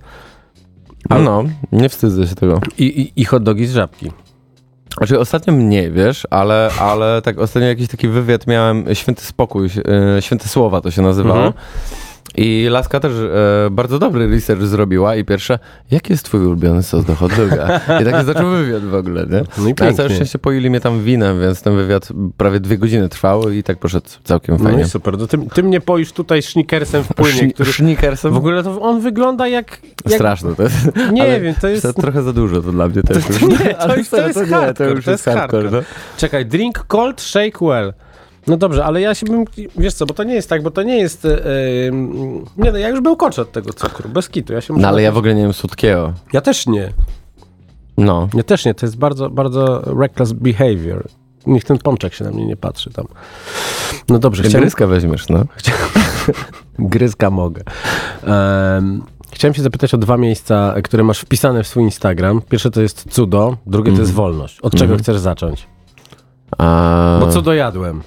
[1.09, 2.59] A no, nie wstydzę się tego.
[2.77, 4.11] i, i, i hot dogi z żabki.
[4.97, 9.69] Znaczy ostatnio mniej, wiesz, ale, ale tak ostatnio jakiś taki wywiad miałem, Święty Spokój,
[10.17, 11.45] e, Święte Słowa to się nazywało.
[11.45, 11.53] Mhm.
[12.39, 15.59] I Laska też e, bardzo dobry research zrobiła i pierwsze,
[15.91, 17.79] jaki jest twój ulubiony sos do hot doga?
[18.01, 19.43] I taki zaczął wywiad w ogóle, nie?
[19.57, 20.15] No i A całe pięknie.
[20.15, 24.07] szczęście poili mnie tam winem, więc ten wywiad prawie dwie godziny trwał i tak poszedł
[24.23, 24.83] całkiem No fajnie.
[24.83, 25.17] i super.
[25.17, 27.73] No ty, ty mnie poisz tutaj sznickersem w płynie, Szni- który...
[27.73, 28.33] Sznickersem?
[28.33, 29.79] W ogóle to on wygląda jak...
[30.05, 30.75] jak Straszne to jest.
[31.13, 31.83] Nie Ale wiem, to jest...
[31.83, 33.25] To trochę za dużo to dla mnie też.
[33.25, 35.61] to nie, to Ale jest- to jest hardcore, to już to jest hardcore.
[35.63, 35.83] hardcore.
[36.17, 37.93] Czekaj, drink cold, shake well.
[38.47, 39.45] No dobrze, ale ja się bym...
[39.77, 41.23] Wiesz co, bo to nie jest tak, bo to nie jest...
[41.23, 41.91] Yy,
[42.57, 44.53] nie no, ja już bełkoczę od tego cukru, bez kitu.
[44.53, 46.13] Ja się No ale ja w ogóle nie wiem słodkiego.
[46.33, 46.93] Ja też nie.
[47.97, 48.29] No.
[48.33, 51.07] Ja też nie, to jest bardzo, bardzo reckless behavior.
[51.45, 53.05] Niech ten pączek się na mnie nie patrzy tam.
[54.09, 54.61] No dobrze, chciałem...
[54.61, 55.45] Gryzka weźmiesz, no.
[56.79, 57.61] Gryzka mogę.
[58.23, 62.41] Em, chciałem się zapytać o dwa miejsca, które masz wpisane w swój Instagram.
[62.49, 64.59] Pierwsze to jest cudo, drugie to jest wolność.
[64.61, 65.67] Od czego chcesz zacząć?
[66.57, 67.17] A...
[67.21, 68.01] Bo cudo jadłem.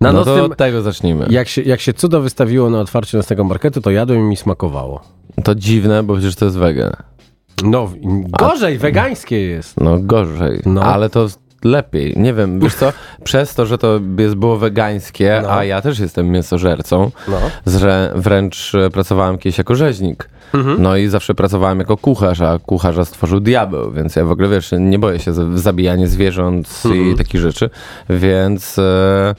[0.00, 1.26] Na no to nocnym, od tego zacznijmy.
[1.30, 5.00] jak, się, jak się cudo wystawiło na otwarciu nocnego marketu, to jadłem i mi smakowało.
[5.44, 6.92] To dziwne, bo przecież to jest wegan.
[7.64, 7.90] No,
[8.38, 9.80] gorzej, wegańskie jest.
[9.80, 10.82] No gorzej, No.
[10.82, 11.26] ale to
[11.64, 12.14] lepiej.
[12.16, 12.92] Nie wiem, wiesz co,
[13.24, 15.52] przez to, że to jest, było wegańskie, No.
[15.52, 17.36] a ja też jestem mięsożercą, No.
[17.64, 20.28] zre, wręcz e, pracowałem kiedyś jako rzeźnik.
[20.54, 20.82] Mhm.
[20.82, 24.70] No i zawsze pracowałem jako kucharz, a kucharza stworzył diabeł, więc ja w ogóle, wiesz,
[24.78, 27.10] nie boję się za zabijania zwierząt Mhm.
[27.12, 27.70] i takich rzeczy,
[28.10, 28.78] więc...
[28.78, 29.34] E,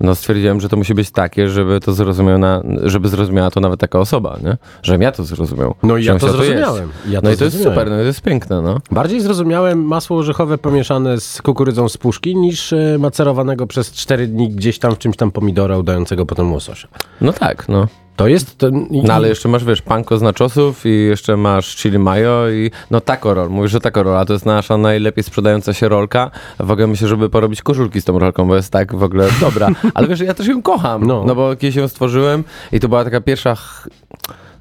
[0.00, 3.80] no stwierdziłem, że to musi być takie, żeby to zrozumiał na, żeby zrozumiała to nawet
[3.80, 4.56] taka osoba, nie?
[4.82, 5.74] Żebym ja to zrozumiał.
[5.82, 6.46] No i ja to chciał jeść.
[6.46, 6.88] zrozumiałem.
[7.08, 7.74] Ja no to i to jest zrozumiałem.
[7.74, 8.80] super, no to jest piękne, no.
[8.90, 14.48] Bardziej zrozumiałem masło orzechowe pomieszane z kukurydzą z puszki niż e, macerowanego przez 4 dni
[14.50, 16.88] gdzieś tam w czymś tam pomidora udającego potem łososia.
[17.20, 17.86] No tak, no.
[18.16, 18.56] To jest...
[18.90, 22.70] I, No ale jeszcze masz, wiesz, panko z nachosów i jeszcze masz chili mayo i
[22.90, 23.50] no taco roll.
[23.50, 26.30] Mówisz, że taco roll, a to jest nasza najlepiej sprzedająca się rolka.
[26.60, 29.68] W ogóle myślę, żeby porobić koszulki z tą rolką, bo jest tak w ogóle dobra.
[29.94, 31.24] Ale wiesz, ja też ją kocham, No.
[31.26, 33.88] no, bo kiedyś ją stworzyłem i to była taka pierwsza ch-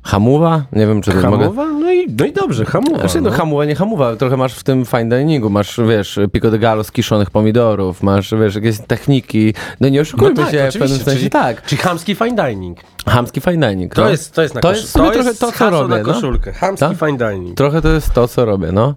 [0.04, 1.44] hamuwa, nie wiem, czy to mogę...
[1.44, 1.66] Hamowa?
[1.66, 3.00] No i, no i dobrze, hamowa.
[3.00, 3.36] Znaczy, no, no.
[3.36, 6.92] hamuwa, nie hamuwa, trochę masz w tym fine diningu, masz, wiesz, pico de gallo z
[6.92, 11.30] kiszonych pomidorów, masz, wiesz, jakieś techniki, no nie oszukujmy tak, się, w pewnym sensie czyli-
[11.30, 11.66] tak.
[11.66, 12.78] Czyli chamski fine dining.
[13.06, 14.10] Hamski fine dining, To, no.
[14.10, 16.14] jest, to jest na To jest sumie trochę to, co robię, na no.
[16.14, 16.54] koszulkę.
[16.54, 16.98] Chamski Tak?
[16.98, 17.58] fine dining.
[17.58, 18.96] Trochę to jest to, co robię, no.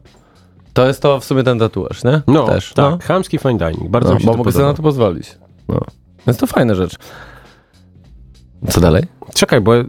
[0.72, 2.22] To jest to w sumie ten tatuaż, nie?
[2.26, 2.98] No, Też, tak, no.
[3.02, 3.90] chamski fine dining.
[3.90, 5.38] Bardzo no mi się bo to mogę sobie na to pozwolić.
[5.68, 5.80] No.
[6.26, 6.96] Więc to fajna rzecz.
[8.68, 9.02] Co dalej?
[9.34, 9.84] Czekaj, bo y,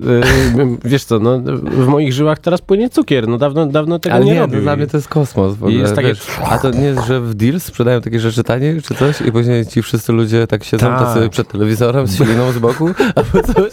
[0.85, 3.27] wiesz co, no, w moich żyłach teraz płynie cukier.
[3.27, 4.61] No dawno, dawno tego Ale nie, nie, robił.
[4.61, 5.79] dla mnie to jest kosmos w ogóle.
[5.79, 6.27] jest takie- wiesz.
[6.49, 9.65] A to nie jest, że w Deals sprzedają takie rzeczy taniej czy coś i później
[9.65, 10.99] ci wszyscy ludzie tak siedzą Tak.
[10.99, 13.71] tacy przed telewizorem z siliną z boku albo coś?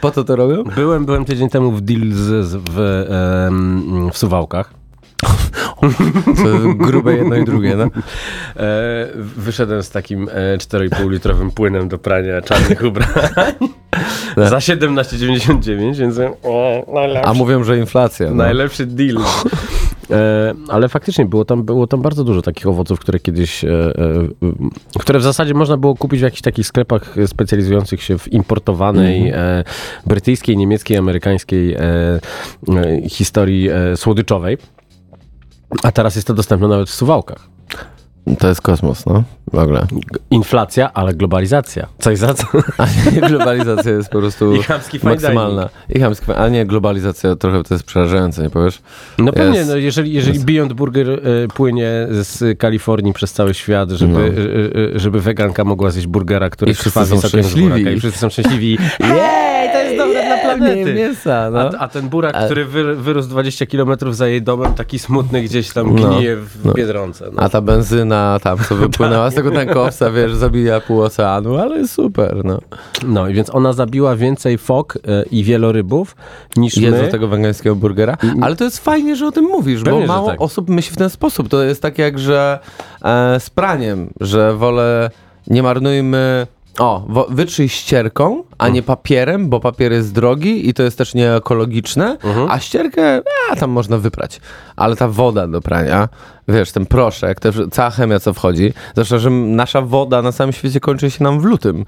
[0.00, 0.64] Po to to robią?
[0.76, 3.04] Byłem, byłem tydzień temu w deal z, z, w,
[3.48, 4.74] em, w Suwałkach.
[6.36, 7.84] Co grube jedno i drugie, no.
[8.56, 13.08] E, wyszedłem z takim e, 4,5 litrowym płynem do prania czarnych ubrań
[14.36, 16.32] za 17,99, więc e,
[16.94, 18.28] najlepszy, A mówią, że inflacja.
[18.28, 18.34] No.
[18.34, 19.16] najlepszy deal.
[20.10, 24.98] E, ale faktycznie było tam, było tam bardzo dużo takich owoców, które kiedyś, e, e,
[24.98, 29.64] które w zasadzie można było kupić w jakichś takich sklepach specjalizujących się w importowanej e,
[30.06, 32.20] brytyjskiej, niemieckiej, amerykańskiej e, e,
[33.08, 34.58] historii e, słodyczowej.
[35.82, 37.48] A teraz jest to dostępne nawet w Suwałkach.
[38.38, 39.22] To jest kosmos, no.
[39.52, 39.86] W ogóle.
[40.30, 41.86] Inflacja, ale globalizacja.
[41.98, 42.46] Coś za co?
[42.78, 44.60] A nie, globalizacja jest po prostu I
[45.02, 45.68] maksymalna.
[45.88, 48.80] I chamski, a nie, globalizacja trochę to jest przerażające, nie powiesz?
[49.18, 49.70] No pewnie, Jest.
[49.70, 54.20] no jeżeli, jeżeli Beyond Burger e, płynie z Kalifornii przez cały świat, żeby, No.
[54.20, 57.82] e, e, żeby weganka mogła zjeść burgera, który I wszyscy krwawi są szczęśliwi.
[57.92, 58.70] I wszyscy są szczęśliwi.
[59.00, 60.25] Jej, to jest dobre
[60.58, 60.94] planety.
[60.94, 61.58] mięsa, no.
[61.60, 65.42] A, a ten burak, A- który wy, wyrósł 20 km za jej domem, taki smutny
[65.42, 66.72] gdzieś tam No, gnije w no.
[66.74, 67.30] Biedronce.
[67.32, 67.42] No.
[67.42, 72.44] A ta benzyna tam, co wypłynęła z tego tankowca, wiesz, zabija pół oceanu, ale super,
[72.44, 72.58] no.
[73.06, 76.16] no i więc ona zabiła więcej fok e, i wielorybów
[76.56, 77.08] niż Jedzą my.
[77.08, 78.16] tego wegańskiego burgera.
[78.42, 80.40] Ale to jest fajnie, że o tym mówisz, Pewnie, bo mało tak.
[80.40, 81.48] osób myśli w ten sposób.
[81.48, 82.58] To jest tak jak, że
[83.04, 85.10] e, z praniem, że wolę
[85.46, 86.46] nie marnujmy...
[86.78, 92.16] O, wytrzyj ścierką, a nie papierem, bo papier jest drogi i to jest też nieekologiczne,
[92.48, 94.40] a ścierkę, a tam można wyprać.
[94.76, 96.08] Ale ta woda do prania,
[96.48, 100.80] wiesz, ten proszek, też cała chemia, co wchodzi, zresztą, że nasza woda na całym świecie
[100.80, 101.84] kończy się nam w lutym.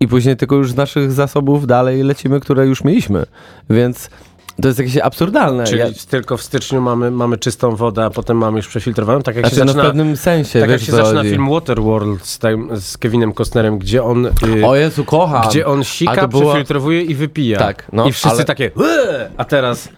[0.00, 3.26] I później tylko już z naszych zasobów dalej lecimy, które już mieliśmy.
[3.70, 4.10] Więc
[4.62, 5.64] to jest jakieś absurdalne.
[5.64, 9.36] Czyli Ja, tylko w styczniu mamy, mamy czystą wodę, a potem mamy już przefiltrowaną, tak
[9.36, 9.84] jak znaczy, się no w zaczyna...
[9.90, 11.30] pewnym sensie, Tak jak się zaczyna chodzi.
[11.30, 15.48] film Waterworld z, tym, z Kevinem Costnerem, gdzie on, y, O Jezu, kocham!
[15.48, 17.58] gdzie on sika, było- przefiltrowuje i wypija.
[17.58, 18.70] Tak, no, I wszyscy ale- takie
[19.36, 19.88] a teraz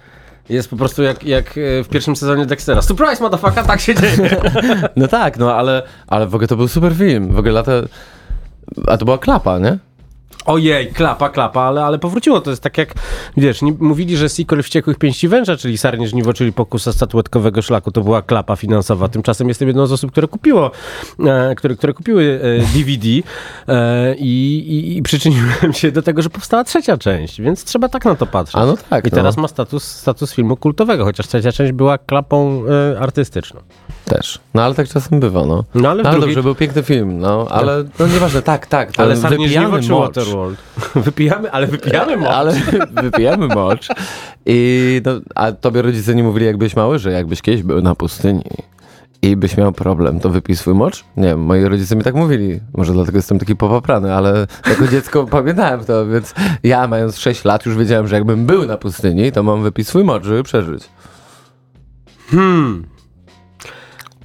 [0.48, 2.82] jest po prostu jak, jak y, w pierwszym sezonie Dextera.
[2.82, 4.36] Surprise, motherfucker, tak się dzieje.
[4.96, 7.32] No tak, no ale, ale w ogóle to był super film.
[7.32, 7.72] W ogóle lata...
[8.86, 9.78] A to była klapa, nie?
[10.48, 12.40] Ojej, klapa, klapa, ale, ale powróciło.
[12.40, 12.94] To jest tak jak,
[13.36, 17.90] wiesz, nie, mówili, że sequel Wściekłych Pięści Węża, czyli Sarnie Żniwo, czyli Pokusa Statuetkowego Szlaku,
[17.90, 19.08] to była klapa finansowa.
[19.08, 20.70] Tymczasem jestem jedną z osób, które kupiło,
[21.26, 23.08] e, które, które kupiły e, DVD
[23.68, 28.04] e, i, i, i przyczyniłem się do tego, że powstała trzecia część, więc trzeba tak
[28.04, 28.56] na to patrzeć.
[28.62, 29.16] A no tak, I no.
[29.16, 32.62] teraz ma status, status filmu kultowego, chociaż trzecia część była klapą
[32.94, 33.60] e, artystyczną.
[34.04, 34.38] Też.
[34.54, 35.64] No ale tak czasem bywa, no.
[35.74, 37.46] No ale drugiej- dobrze, był piękny film, no.
[37.50, 38.92] Ale no nieważne, tak, tak.
[38.96, 40.37] Ale Sarnie Żniwo czy.
[40.94, 42.28] Wypijamy, ale wypijamy mocz.
[42.28, 42.52] Ale
[43.02, 43.88] wypijamy mocz.
[44.46, 47.94] I no, a tobie rodzice nie mówili, jak byłeś mały, że jakbyś kiedyś był na
[47.94, 48.44] pustyni
[49.22, 51.04] i byś miał problem, to wypij swój mocz?
[51.16, 52.60] Nie moi rodzice mi tak mówili.
[52.76, 57.66] Może dlatego jestem taki popaprany, ale jako dziecko pamiętałem to, więc ja mając 6 lat
[57.66, 60.88] już wiedziałem, że jakbym był na pustyni, to mam wypić swój mocz, żeby przeżyć.
[62.30, 62.86] Hmm.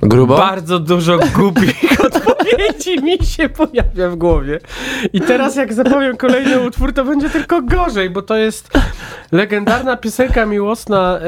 [0.01, 0.37] Grubo?
[0.37, 1.92] Bardzo dużo głupich
[2.53, 4.59] odpowiedzi mi się pojawia w głowie.
[5.13, 8.69] I teraz jak zapowiem kolejny utwór, to będzie tylko gorzej, bo to jest
[9.31, 11.19] legendarna piosenka miłosna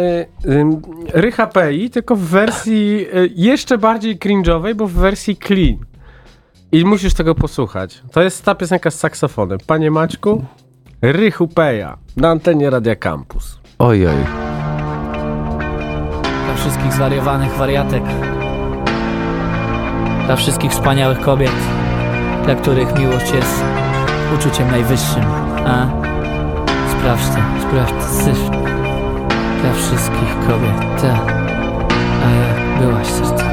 [0.45, 0.65] y, y,
[1.13, 5.77] Rycha Pei, tylko w wersji y, jeszcze bardziej cringe'owej, bo w wersji clean.
[6.71, 8.01] I musisz tego posłuchać.
[8.11, 9.57] To jest ta piosenka z saksofonem.
[9.67, 10.45] Panie Maćku,
[11.01, 13.59] Rychu Peja na antenie Radia Campus.
[13.79, 14.15] Oj, oj.
[16.45, 18.03] Dla wszystkich zwariowanych wariatek.
[20.25, 21.51] Dla wszystkich wspaniałych kobiet,
[22.45, 23.63] dla których miłość jest
[24.35, 25.23] uczuciem najwyższym.
[25.65, 25.87] A
[26.91, 28.51] sprawdź to, sprawdź to.
[29.61, 31.33] Dla wszystkich kobiet, tak.
[32.25, 33.44] A jak byłaś serca bić.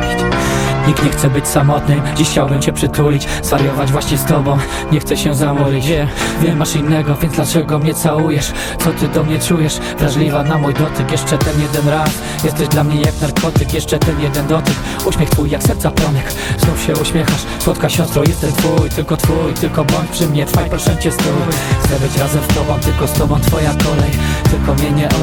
[0.87, 4.59] Nikt nie chce być samotny, dziś chciałbym cię przytulić Zwariować właśnie z tobą,
[4.93, 6.09] nie chcę się zamolić Wiem,
[6.43, 8.53] wiem masz innego, więc dlaczego mnie całujesz?
[8.79, 9.79] Co ty do mnie czujesz?
[9.99, 12.11] Wrażliwa na mój dotyk, jeszcze ten jeden raz.
[12.45, 14.75] Jesteś dla mnie jak narkotyk, jeszcze ten jeden dotyk.
[15.07, 17.43] Uśmiech twój jak serca promyk, znów się uśmiechasz.
[17.59, 21.43] Słodka siostro, jestem twój, tylko twój Tylko bądź przy mnie, trwaj proszę cię stój.
[21.85, 24.11] Chcę być razem z tobą, tylko z tobą twoja kolej
[24.53, 24.73] tylko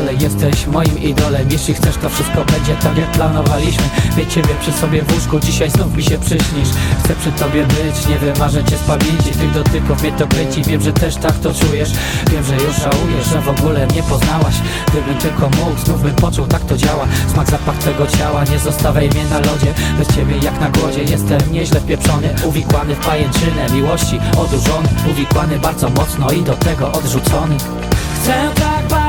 [0.02, 1.48] olej Jesteś moim idolem.
[1.52, 3.84] Jeśli chcesz to wszystko będzie tak jak planowaliśmy.
[4.18, 6.70] Mieć ciebie przy sobie w łóżku Dzisiaj znów mi się przyśnisz.
[7.04, 10.82] Chcę przy tobie być Nie wymarzę cię z pamięci Tych dotyków mnie to kręci Wiem,
[10.82, 11.90] że też tak to czujesz.
[12.32, 14.56] Wiem, że już żałujesz Że w ogóle mnie poznałaś.
[14.88, 17.06] Gdybym tylko mógł Znów bym poczuł Tak to działa.
[17.34, 19.74] Smak, zapach twego ciała Nie zostawiaj mnie na lodzie.
[19.98, 22.36] Bez ciebie jak na głodzie Jestem nieźle wpieprzony.
[22.46, 24.90] Uwikłany w pajęczynę Miłości odurzony.
[25.12, 27.58] Uwikłany bardzo mocno I do tego odrzucony.
[28.16, 29.09] Chcę tak bardzo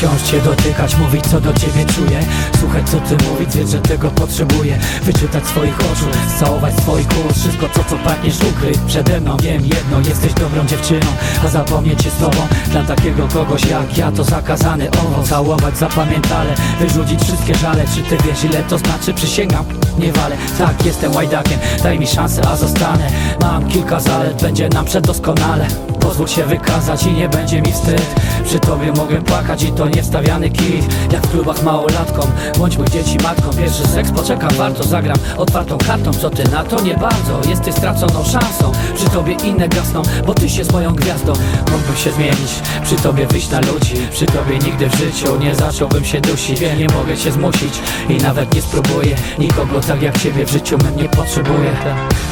[0.00, 2.20] Wciąż cię dotykać, mówić co do ciebie czuję.
[2.60, 4.78] Słuchać co ty mówić, wiedz, że tego potrzebuję.
[5.02, 6.04] Wyczytać swoich oczu,
[6.38, 11.06] całować swoich ust Wszystko to co pragniesz ukryć przede mną Wiem jedno, jesteś dobrą dziewczyną
[11.44, 12.36] A zapomnieć się z tobą.
[12.70, 15.28] Dla takiego kogoś jak ja to zakazany owoc.
[15.28, 17.84] Całować zapamiętale, wyrzucić wszystkie żale.
[17.94, 19.14] Czy ty wiesz ile to znaczy?
[19.14, 19.64] Przysięgam,
[19.98, 23.10] nie walę Tak, jestem łajdakiem, daj mi szansę, a zostanę.
[23.40, 25.66] Mam kilka zalet, będzie nam przedoskonale.
[26.00, 28.14] Pozwól się wykazać i nie będzie mi wstyd.
[28.44, 33.16] Przy tobie mogę płakać i to nie wstawiany kit Jak w klubach małolatkom, bądźmy dzieci
[33.22, 33.50] matką.
[33.58, 35.16] Pierwszy seks poczekam, warto zagram.
[35.36, 36.80] Otwartą kartą Co ty na to?
[36.80, 38.72] Nie bardzo, jesteś straconą szansą.
[38.94, 41.32] Przy tobie inne gasną, bo ty się z moją gwiazdą.
[41.72, 42.52] Mógłbym się zmienić,
[42.84, 43.94] przy tobie wyjść na ludzi.
[44.12, 46.60] Przy tobie nigdy w życiu nie zacząłbym się dusić.
[46.60, 47.74] Nie mogę się zmusić
[48.08, 49.16] i nawet nie spróbuję.
[49.38, 51.70] Nikogo tak jak ciebie w życiu mnie nie potrzebuję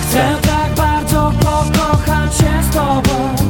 [0.03, 3.48] Chcę tak bardzo pokochać się z tobą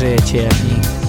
[0.00, 0.99] Cię jak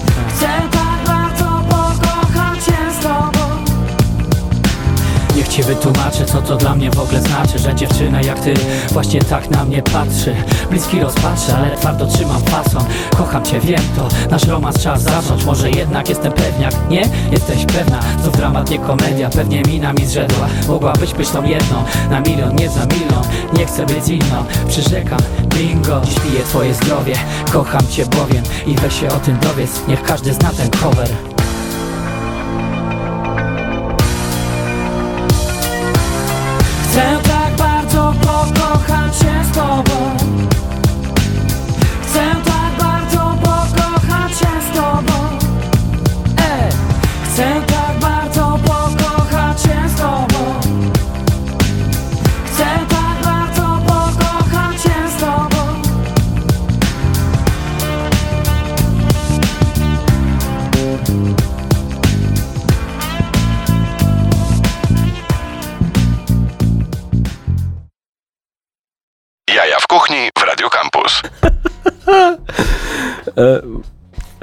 [5.52, 8.54] ci wytłumaczę, co to dla mnie w ogóle znaczy Że dziewczyna jak ty
[8.90, 10.34] właśnie tak na mnie patrzy.
[10.70, 12.84] Bliski rozpatrzę, ale twardo trzymam fason
[13.16, 15.44] Kocham cię, wiem to, nasz romans czas zacząć.
[15.44, 17.02] Może jednak jestem pewniak, nie?
[17.32, 19.30] Jesteś pewna, to dramat, nie komedia.
[19.30, 23.24] Pewnie mina mi zrzedła, mogłabyś być tą jedną Na milion, nie za milion,
[23.58, 24.44] nie chcę być inną.
[24.68, 27.14] Przyrzekam, bingo, dziś piję twoje zdrowie.
[27.52, 29.80] Kocham cię bowiem i weź się o tym dowiedz.
[29.88, 31.31] Niech każdy zna ten cover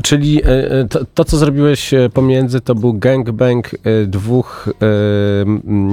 [0.10, 3.72] Czyli e, e, to, to, co zrobiłeś e, pomiędzy, to był gangbang
[4.08, 4.70] dwóch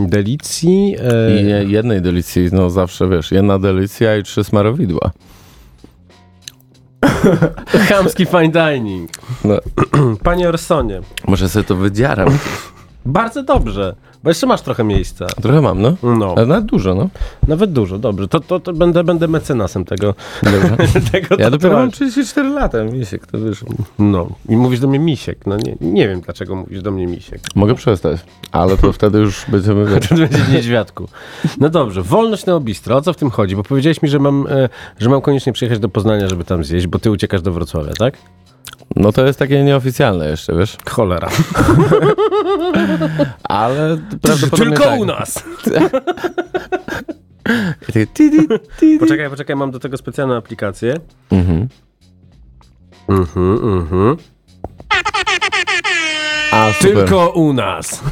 [0.06, 0.96] delicji.
[1.66, 5.10] I jednej delicji, no zawsze wiesz, jedna delicja i trzy smarowidła.
[7.88, 9.10] chamski fine dining.
[9.44, 9.58] No,
[10.24, 12.38] Panie Orsonie, może sobie to wydziaram.
[13.06, 13.94] Bardzo dobrze,
[14.24, 15.26] bo jeszcze masz trochę miejsca.
[15.26, 15.96] Trochę mam, no.
[16.02, 17.08] No, Ale nawet dużo, no.
[17.48, 18.28] nawet dużo, dobrze.
[18.28, 20.14] To, to, to będę, będę mecenasem tego.
[21.12, 22.10] Tego Ja dopiero mam tatuażu.
[22.10, 23.64] 34 lata, misiek, to wiesz.
[23.98, 25.46] No, i mówisz do mnie misiek.
[25.46, 27.40] No nie, nie wiem, dlaczego mówisz do mnie misiek.
[27.54, 28.20] Mogę przestać,
[28.52, 30.00] ale to wtedy już będziemy.
[30.00, 31.08] To będzie niedźwiadku.
[31.60, 32.96] No dobrze, wolność na obistro.
[32.96, 33.56] O co w tym chodzi?
[33.56, 36.86] Bo powiedziałeś mi, że mam, e, że mam koniecznie przyjechać do Poznania, żeby tam zjeść,
[36.86, 38.14] bo ty uciekasz do Wrocławia, tak?
[38.96, 40.76] No to jest takie nieoficjalne jeszcze, wiesz.
[40.90, 41.28] Cholera.
[43.48, 45.00] Ale prawdopodobnie Tylko tak.
[45.00, 45.44] u nas.
[49.00, 50.94] Poczekaj, poczekaj, mam do tego specjalną aplikację.
[51.30, 51.68] Mhm.
[53.08, 54.16] Mhm, mhm.
[56.52, 56.94] A, super.
[56.94, 58.02] Tylko u nas.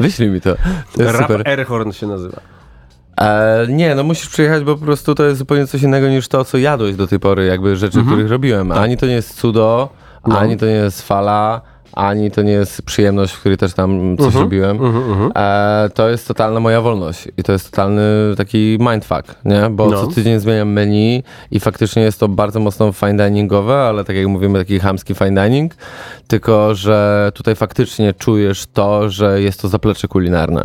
[0.00, 0.54] Wyślij mi to.
[0.96, 1.48] To jest Rap super.
[1.48, 2.57] Airhorn się nazywa.
[3.20, 6.44] E, nie, no musisz przyjechać, bo po prostu to jest zupełnie coś innego niż to,
[6.44, 8.72] co jadłeś do tej pory, jakby rzeczy, których robiłem.
[8.72, 9.88] Ani to nie jest cudo,
[10.26, 10.38] No.
[10.38, 11.60] ani to nie jest fala,
[11.92, 14.78] ani to nie jest przyjemność, w której też tam coś robiłem.
[15.36, 18.02] E, to jest totalna moja wolność i to jest totalny
[18.36, 19.70] taki mindfuck, nie?
[19.70, 20.00] Bo No.
[20.00, 24.26] co tydzień zmieniam menu i faktycznie jest to bardzo mocno fine diningowe, ale tak jak
[24.26, 25.74] mówimy, taki chamski fine dining,
[26.28, 30.64] tylko że tutaj faktycznie czujesz to, że jest to zaplecze kulinarne.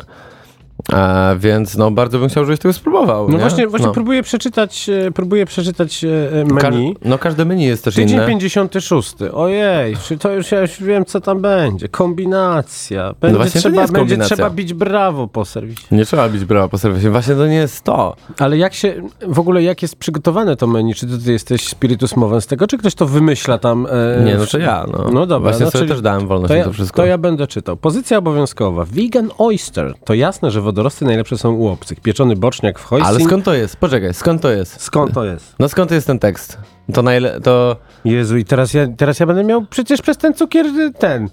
[0.93, 3.27] E, więc no bardzo bym chciał, żebyś tego spróbował.
[3.27, 3.39] No nie?
[3.39, 3.93] właśnie, właśnie no.
[3.93, 6.95] próbuję przeczytać, e, próbuję przeczytać e, Ka- menu.
[7.05, 8.27] no każde menu jest też Tydzień inne.
[8.27, 9.15] 56.
[9.34, 11.88] Ojej, czy to już ja już wiem, co tam będzie.
[11.88, 13.13] Kombinacja.
[13.21, 14.36] Będzie, No to nie trzeba, będzie kombinacja.
[14.36, 15.86] trzeba bić brawo po serwisie.
[15.91, 17.09] Nie trzeba bić brawa po serwisie.
[17.09, 18.15] Właśnie to nie jest to.
[18.39, 18.93] Ale jak się,
[19.27, 20.93] w ogóle jak jest przygotowane to menu?
[20.95, 23.88] Czy ty, ty jesteś spiritus mowę z tego, czy ktoś to wymyśla tam?
[24.19, 24.86] E, Nie, no ja.
[24.91, 27.01] No, No dobra, Właśnie no, sobie też dałem wolność To ja, to wszystko.
[27.01, 27.77] to ja będę czytał.
[27.77, 28.86] Pozycja obowiązkowa.
[28.86, 29.93] Vegan oyster.
[30.05, 31.99] To jasne, że wodorosty najlepsze są u obcych.
[31.99, 33.07] Pieczony boczniak w hoisin.
[33.07, 33.78] Ale skąd to jest?
[33.78, 34.82] Poczekaj, skąd to jest?
[34.82, 35.55] Skąd to jest?
[35.59, 36.57] No skąd jest ten tekst?
[36.93, 37.41] To najle...
[37.41, 37.76] to...
[38.05, 41.30] Jezu, i teraz ja, teraz ja będę miał przecież przez ten cukier y, ten.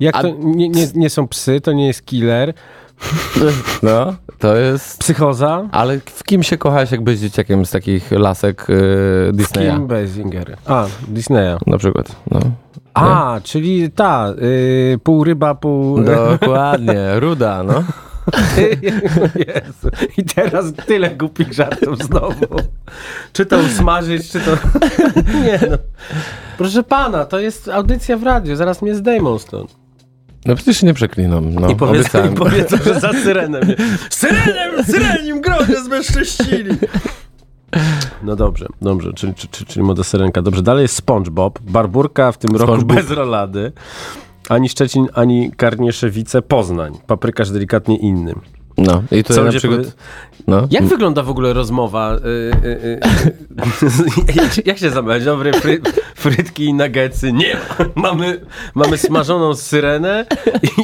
[0.00, 2.54] Jak A- to nie, nie, nie są psy, to nie jest killer.
[3.82, 4.98] No, to jest...
[4.98, 5.68] Psychoza.
[5.72, 9.70] Ale w kim się kochałeś, jak byłeś dzieciakiem z takich lasek yy, Disneya?
[9.70, 10.56] Kim Basinger.
[10.66, 11.56] A, Disneya.
[11.66, 12.40] Na przykład, no.
[12.94, 16.00] A, czyli ta, y, pół ryba, pół...
[16.04, 17.84] Dokładnie, ruda, no.
[19.48, 19.90] Jezu.
[20.18, 22.46] I teraz tyle głupich żartów znowu.
[23.32, 24.50] Czy to usmażyć, czy to...
[25.44, 25.76] nie no.
[26.58, 29.76] Proszę pana, to jest audycja w radiu, zaraz mnie zdejmą stąd.
[30.46, 31.68] No przecież się nie przeklinam, no.
[31.68, 33.62] I powiedzą, i powiedzą, że za syrenem.
[34.10, 36.76] Syrenem, syrenim grodzie zbezcześcili.
[38.22, 40.42] No dobrze, dobrze, czyli, czyli, czyli moda syrenka.
[40.42, 42.96] Dobrze, dalej jest SpongeBob, Barburka w tym roku SpongeBob.
[42.96, 43.72] bez rolady.
[44.48, 46.98] Ani Szczecin, ani Karnieszewice, Poznań.
[47.06, 48.34] Paprykarz delikatnie inny.
[48.78, 49.80] No, i tutaj Co na przykład...
[49.80, 49.90] powie-
[50.46, 50.66] No.
[50.70, 52.14] Jak wygląda w ogóle rozmowa?
[52.14, 53.00] Y, y, y,
[54.42, 55.24] jak, się- jak się zamawiać?
[55.24, 55.80] Dobre fry,
[56.14, 57.32] frytki i nuggetsy?
[57.32, 57.84] Nie ma.
[57.94, 58.40] Mamy,
[58.74, 60.26] mamy smażoną syrenę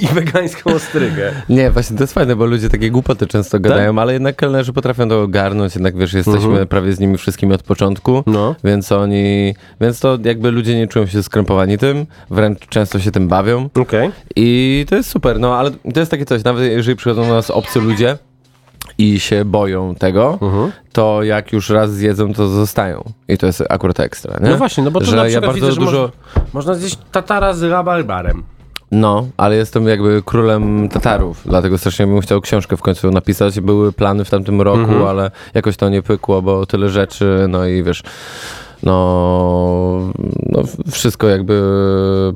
[0.03, 1.32] i, wegańską ostrygę.
[1.49, 5.09] Nie, właśnie to jest fajne, bo ludzie takie głupoty często gadają, ale jednak kelnerzy potrafią
[5.09, 6.66] to ogarnąć, jednak wiesz, jesteśmy Mhm.
[6.68, 8.55] prawie z nimi wszystkimi od początku, No.
[8.64, 13.28] więc oni, więc to jakby ludzie nie czują się skrępowani tym, wręcz często się tym
[13.28, 14.11] bawią Okej.
[14.36, 17.51] i to jest super, no ale to jest takie coś, nawet jeżeli przychodzą do nas
[17.51, 18.18] obcy ludzie
[18.98, 20.72] i się boją tego, Mhm.
[20.92, 24.50] to jak już raz zjedzą, to zostają i to jest akurat ekstra, nie?
[24.50, 26.00] No właśnie, no bo to że na ja bardzo widzę, że dużo...
[26.00, 28.42] można, można zjeść tatara z rabarbarem.
[28.92, 33.60] No, ale jestem jakby królem Tatarów, dlatego strasznie bym chciał książkę w końcu napisać.
[33.60, 35.02] Były plany w tamtym roku, Mhm.
[35.06, 38.02] ale jakoś to nie pykło, bo tyle rzeczy, no i wiesz,
[38.82, 40.12] no,
[40.46, 41.62] no wszystko jakby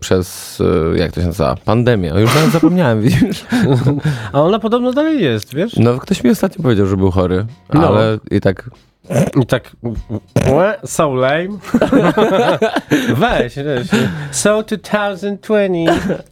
[0.00, 0.58] przez,
[0.94, 2.20] e, jak to się nazywa, pandemia.
[2.20, 3.44] Już nawet zapomniałem, widzisz?
[4.32, 5.76] A ona podobno dalej jest, wiesz?
[5.76, 7.88] No, ktoś mi ostatnio powiedział, że był chory, No.
[7.88, 8.70] ale i tak,
[9.42, 9.70] I tak,
[10.84, 11.48] so lame.
[13.20, 13.88] Weź, weź.
[14.30, 15.36] So 2020,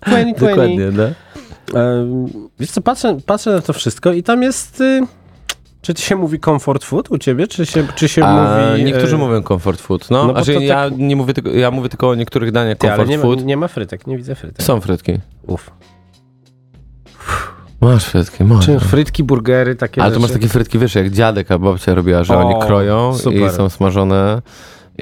[0.06, 0.46] 2020.
[0.48, 1.04] dokładnie, no.
[1.80, 2.26] Em,
[2.60, 4.80] Wiesz co, patrzę, patrzę na to wszystko i tam jest...
[4.80, 5.00] Y,
[5.82, 8.84] czy się mówi comfort food u ciebie, czy się, czy się A, mówi...
[8.84, 10.26] niektórzy y, mówią comfort food, no.
[10.26, 12.96] no znaczy, ja, tak- nie mówię tylko, ja mówię tylko o niektórych daniach Ty, ale
[12.96, 13.44] comfort nie ma, food.
[13.44, 14.62] nie ma frytek, nie widzę frytek.
[14.62, 15.18] Są frytki.
[15.46, 15.70] Uf.
[17.80, 18.66] Masz frytki, masz.
[18.66, 22.24] Czy frytki, burgery, takie Ale to masz takie frytki, wiesz, jak dziadek albo babcia robiła,
[22.24, 23.40] że O, oni kroją super.
[23.40, 24.42] i są smażone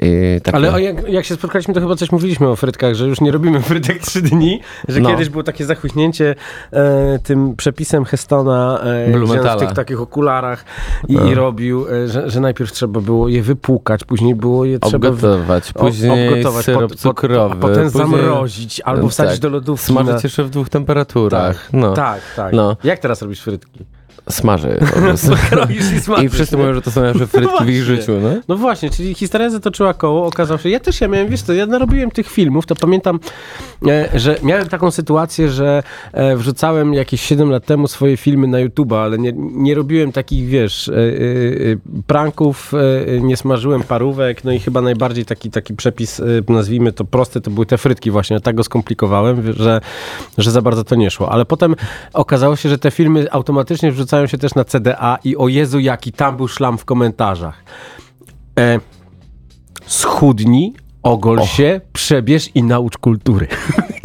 [0.01, 0.57] i takie...
[0.57, 3.61] Ale jak, jak się spotkaliśmy, to chyba coś mówiliśmy o frytkach, że już nie robimy
[3.71, 5.09] frytek trzy dni, że No.
[5.09, 6.35] kiedyś było takie zachłyśnięcie
[6.73, 10.65] e, tym przepisem Hestona, e, w tych takich okularach
[11.07, 11.25] i, No.
[11.25, 15.13] i robił, e, że, że najpierw trzeba było je wypłukać, później było je trzeba w-
[15.13, 17.89] Obgotować, o- później obgotować, syrop cukrowy, a potem później...
[18.09, 19.41] zamrozić albo wsadzić tak.
[19.41, 19.85] do lodówki.
[19.85, 20.19] Smażyć na...
[20.23, 21.69] jeszcze w dwóch temperaturach.
[21.73, 22.53] No, Tak, tak.
[22.53, 22.77] No.
[22.83, 23.85] Jak teraz robisz frytki?
[25.01, 25.31] prostu.
[25.49, 26.25] Kroisz i smażysz.
[26.25, 28.29] I wszyscy mówią, że to są najlepsze frytki w ich życiu, no?
[28.47, 31.65] No właśnie, czyli historia zatoczyła koło, okazało się, ja też ja miałem, wiesz co, ja
[31.65, 33.19] narobiłem tych filmów, to pamiętam,
[33.87, 38.57] e, że miałem taką sytuację, że e, wrzucałem jakieś 7 lat temu swoje filmy na
[38.57, 40.93] YouTube'a, ale nie, nie robiłem takich, wiesz, e,
[42.07, 42.71] pranków,
[43.21, 47.65] nie smażyłem parówek, no i chyba najbardziej taki, taki przepis, nazwijmy to prosty, to były
[47.65, 49.81] te frytki właśnie, tak go skomplikowałem, że,
[50.37, 51.75] że za bardzo to nie szło, ale potem
[52.13, 56.11] okazało się, że te filmy automatycznie wrzucają się też na CDA i o Jezu, jaki
[56.11, 57.63] tam był szlam w komentarzach.
[58.59, 58.79] E,
[59.85, 63.47] schudnij, ogol się, przebierz i naucz kultury.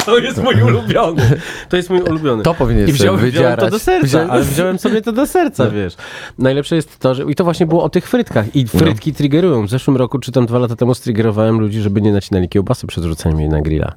[0.07, 1.39] To jest mój ulubiony.
[1.69, 2.43] To jest mój ulubiony.
[2.43, 5.69] To powinien I wziąłem, wziąłem to do serca, Wziąłem- ale wziąłem sobie to do serca,
[5.69, 5.95] wiesz.
[6.37, 7.23] Najlepsze jest to, że...
[7.23, 8.55] I to właśnie było o tych frytkach.
[8.55, 9.65] I frytki triggerują.
[9.67, 13.03] W zeszłym roku, czy tam dwa lata temu, striggerowałem ludzi, żeby nie nacinali kiełbasy przed
[13.03, 13.93] rzuceniem jej na grilla.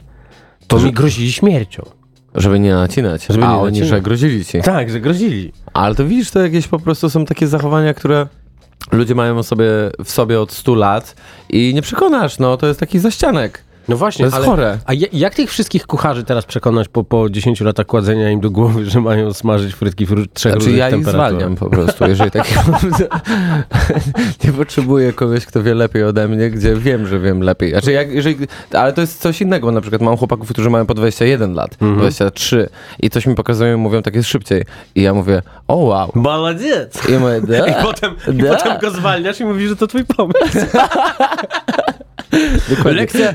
[0.66, 1.99] To mi grozili śmiercią.
[2.34, 3.26] Żeby nie nacinać.
[3.26, 3.88] Żeby A nie oni, nacinać.
[3.88, 4.62] że grozili ci.
[4.62, 5.52] Tak, że grozili.
[5.74, 8.26] Ale to widzisz, to jakieś po prostu są takie zachowania, które
[8.92, 9.66] ludzie mają sobie,
[10.04, 11.14] w sobie od 100 lat
[11.48, 13.64] i nie przekonasz, no to jest taki zaścianek.
[13.90, 14.78] No właśnie, to jest ale, chore.
[14.86, 18.90] A jak tych wszystkich kucharzy teraz przekonać po, po 10 latach kładzenia im do głowy,
[18.90, 22.44] że mają smażyć frytki w trzech znaczy, ja ich zwalniam po prostu, jeżeli tak
[24.44, 27.70] Nie potrzebuję kogoś, kto wie lepiej ode mnie, gdzie wiem, że wiem lepiej.
[27.70, 28.36] Znaczy, jak, jeżeli,
[28.72, 31.72] ale to jest coś innego, bo na przykład mam chłopaków, którzy mają po 21 lat,
[31.72, 31.98] mhm.
[31.98, 32.68] 23
[33.00, 34.64] i coś mi pokazują mówią, tak jest szybciej.
[34.94, 36.22] I ja mówię, o oh, wow.
[36.22, 37.08] Baladziec!
[37.08, 38.14] I, mówię, I, potem.
[38.34, 40.58] I potem go zwalniasz i mówisz, że to twój pomysł.
[42.84, 43.34] Lekcja...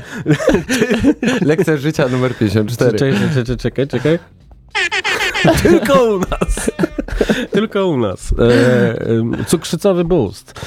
[1.50, 2.98] Lekcja życia numer 54.
[2.98, 4.18] Czekaj, czekaj, czekaj, czekaj.
[5.62, 6.70] Tylko u nas.
[7.52, 8.34] Tylko u nas.
[8.38, 10.60] E, cukrzycowy boost.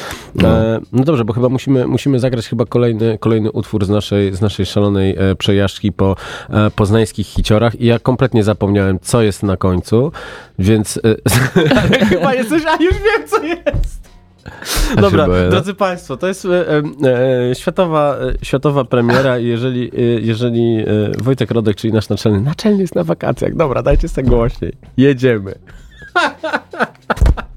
[0.44, 4.42] E, no dobrze, bo chyba musimy, musimy zagrać chyba kolejny, kolejny utwór z naszej, z
[4.42, 6.16] naszej szalonej e, przejażdżki po
[6.50, 10.12] e, poznańskich hiciorach i ja kompletnie zapomniałem, co jest na końcu,
[10.60, 11.02] więc e,
[11.82, 14.10] ale chyba jest coś, a już wiem, co jest.
[15.02, 15.50] Dobra, boję, no.
[15.50, 16.50] drodzy Państwo, to jest e,
[17.50, 20.86] e, światowa, e, światowa premiera i jeżeli, e, jeżeli e,
[21.24, 25.54] Wojtek Rodek, czyli nasz naczelny, naczelny jest na wakacjach, dobra, dajcie sobie głośniej, jedziemy.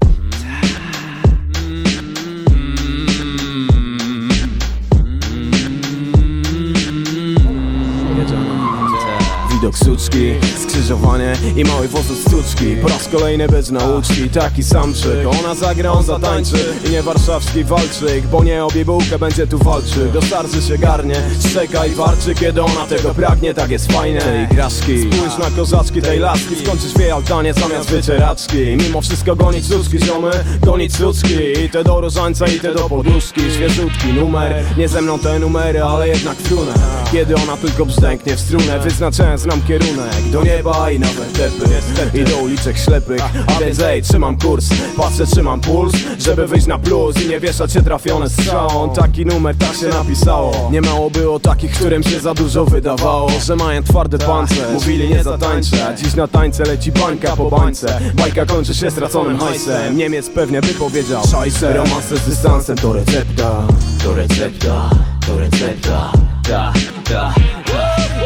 [9.63, 10.33] Widok suczki,
[10.63, 12.75] skrzyżowanie i mały wozóz stuczki.
[12.81, 16.55] Po raz kolejny bez nauczki, taki samczyk Ona zagra, on zatańczy.
[16.87, 20.11] I nie warszawski walczyk Bo nie obie bułkę będzie tu walczył.
[20.13, 21.15] Do starczy się garnie,
[21.49, 26.01] szczeka i warczy Kiedy ona tego pragnie, tak jest fajne Tej igraszki, spójrz na kozaczki
[26.01, 26.55] tej laski.
[26.55, 28.77] Skończysz w jej altanie zamiast wycieraczki.
[28.77, 31.35] Mimo wszystko gonić suczki, ziomy, gonić suczki
[31.65, 33.41] I te do różańca i te do poduszki.
[33.55, 36.73] Świeżutki numer, nie ze mną te numery, ale jednak frunę
[37.11, 42.37] Kiedy ona tylko brzdęknie w strunę Wyznaczałem, kierunek do nieba i na wędepy I do
[42.37, 44.69] uliczek ślepych, a więc ej, trzymam kurs.
[44.97, 49.55] Patrzę, trzymam puls, żeby wyjść na plus I nie wieszać się trafione strzałą Taki numer,
[49.55, 50.69] tak się napisało.
[50.71, 55.23] Nie mało było takich, którym się za dużo wydawało Że mają twarde pancerze, mówili nie
[55.23, 57.99] zatańczę dziś na tańce leci bańka po bańce.
[58.13, 59.97] Bajka kończy się straconym hajsem.
[59.97, 63.67] Niemiec pewnie by powiedział Szajse, z dystansem to recepta.
[64.03, 64.89] To recepta,
[65.27, 66.11] to recepta.
[66.49, 66.73] Da,
[67.09, 67.33] da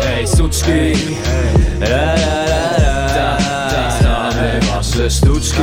[0.08, 0.94] Ej, suczki
[1.80, 3.38] La, la, la, la.
[4.00, 5.62] Znamy wasze sztuczki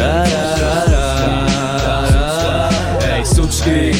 [0.00, 1.10] La, la, la,
[2.10, 2.68] la.
[3.16, 3.90] Ej, suczki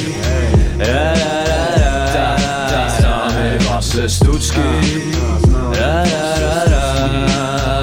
[0.78, 2.36] La, la, la,
[2.70, 2.90] la.
[2.98, 4.60] Znamy wasze sztuczki
[5.80, 6.84] la, la, la, la.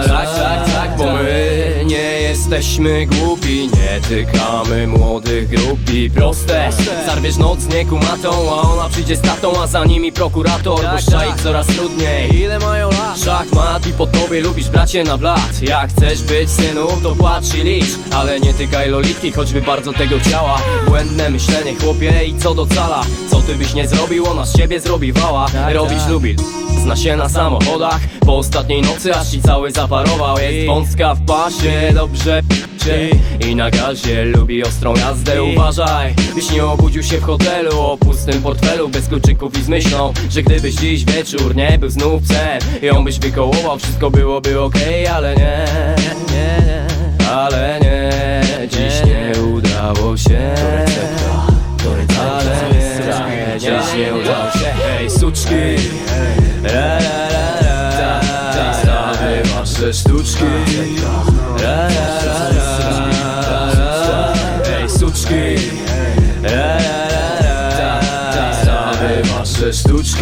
[0.08, 6.70] Tak, tak, tak, bo my nie jesteśmy głupi Nie tykamy młodych grup i proste.
[7.06, 11.36] Zarwiesz noc nie kumatą, a ona przyjdzie z tatą A za nimi prokurator, bo szczaik
[11.36, 12.36] coraz trudniej.
[12.36, 13.20] Ile mają lat?
[13.26, 15.62] Szachmat i po tobie lubisz bracie na blat.
[15.62, 20.20] Jak chcesz być synu, to płacz i licz Ale nie tykaj lolitki, choćby bardzo tego
[20.20, 20.62] chciała.
[20.88, 23.02] Błędne myślenie chłopie i co do cala?
[23.32, 26.36] Co ty byś nie zrobił, ona z ciebie zrobi wała Robić lubi
[26.82, 28.00] Zna się na samochodach.
[28.26, 30.38] Po ostatniej nocy aż ci cały zaparował.
[30.40, 32.42] Jest wąska w pasie, dobrze
[32.84, 33.10] p***cie
[33.50, 35.44] I na gazie lubi ostrą jazdę.
[35.44, 40.14] Uważaj, byś nie obudził się w hotelu O pustym portfelu, bez kluczyków i z myślą
[40.30, 45.36] Że gdybyś dziś wieczór nie był znów cen Ją byś wykołował, wszystko byłoby okej Ale
[45.36, 45.66] nie,
[45.98, 48.12] nie, nie Ale nie,
[48.68, 50.54] dziś nie udało się.
[52.20, 54.74] Ale nie, dziś nie udało się.
[54.84, 55.56] Hej, suczki.
[56.64, 60.44] La, la, Znamy wasze sztuczki.
[60.44, 61.23] La, la,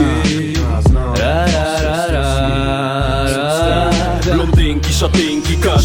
[0.02, 0.51] wasze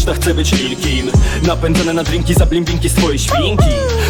[0.07, 1.11] każda chce być Lilkin.
[1.43, 3.65] Napędzane na drinki, za blimbinki z twojej świnki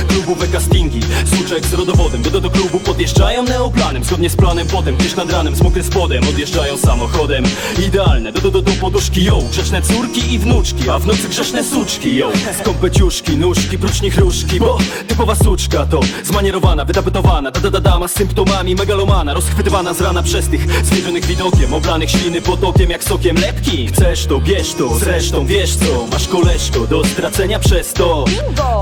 [0.07, 2.21] Klubowe castingi, suczek z rodowodem.
[2.21, 4.03] Do, do, klubu podjeżdżają neoplanem.
[4.03, 7.43] Zgodnie z planem potem, tyż nad ranem z mokrym spodem Odjeżdżają samochodem.
[7.87, 9.39] Idealne, do, do, do, do poduszki, yo.
[9.51, 12.31] Grzeczne córki i wnuczki, a w nocy grzeszne suczki, yo.
[12.59, 14.77] Skąpe ciuszki, nóżki, prócz nich różki Bo
[15.07, 19.33] typowa suczka to zmanierowana, wydabetowana Da, da, da, dama z symptomami megalomana.
[19.33, 24.39] Rozchwytywana z rana przez tych zwierzonych widokiem Oblanych śliny potokiem jak sokiem lepki Chcesz to,
[24.39, 28.25] bierz to, zresztą wiesz co Masz koleżko do stracenia przez to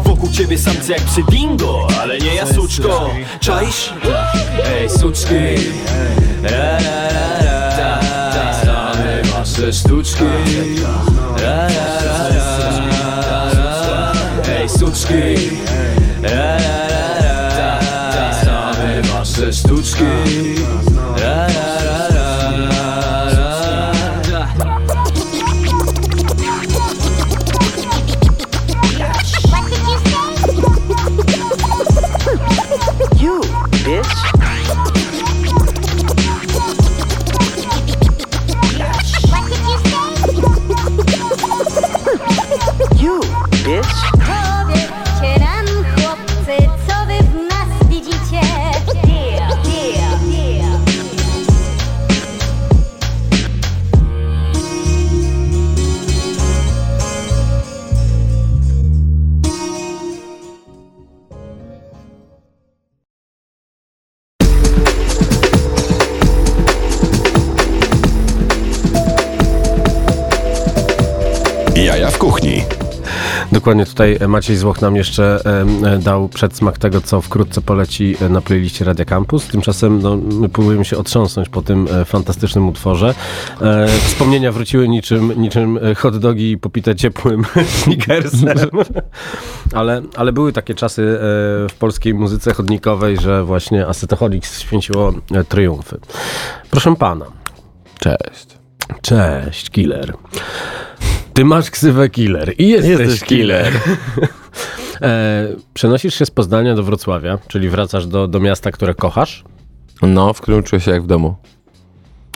[0.03, 3.93] Wokół ciebie samcy jak przy dingo Ale nie ja suczko, czaisz?
[4.81, 5.35] Ej, suczki
[6.43, 6.77] la,
[7.41, 7.99] la.
[8.63, 10.23] Znamy wasze sztuczki
[11.41, 14.11] La, la, la, la, la.
[14.59, 15.49] Ej, suczki
[73.65, 78.15] Dokładnie tutaj e, Maciej Złoch nam jeszcze em, e, dał przedsmak tego, co wkrótce poleci
[78.21, 79.47] e, na playliście Radia Campus.
[79.47, 83.13] Tymczasem no, my próbujemy się otrząsnąć po tym e, fantastycznym utworze.
[83.61, 87.43] E, wspomnienia wróciły niczym, niczym e, hot dogi popite ciepłym
[87.83, 88.57] snickersem.
[89.73, 91.17] ale, ale były takie czasy e,
[91.69, 95.99] w polskiej muzyce chodnikowej, że właśnie Acetoholics święciło e, triumfy.
[96.71, 97.25] Proszę pana.
[97.99, 98.47] Cześć.
[99.01, 100.13] Cześć, killer.
[101.35, 103.73] Ty masz ksywę killer i jesteś, Jesteś killer.
[105.01, 109.43] e, przenosisz się z Poznania do Wrocławia, czyli wracasz do, do miasta, które kochasz.
[110.01, 111.35] No, w którym czuję się jak w domu.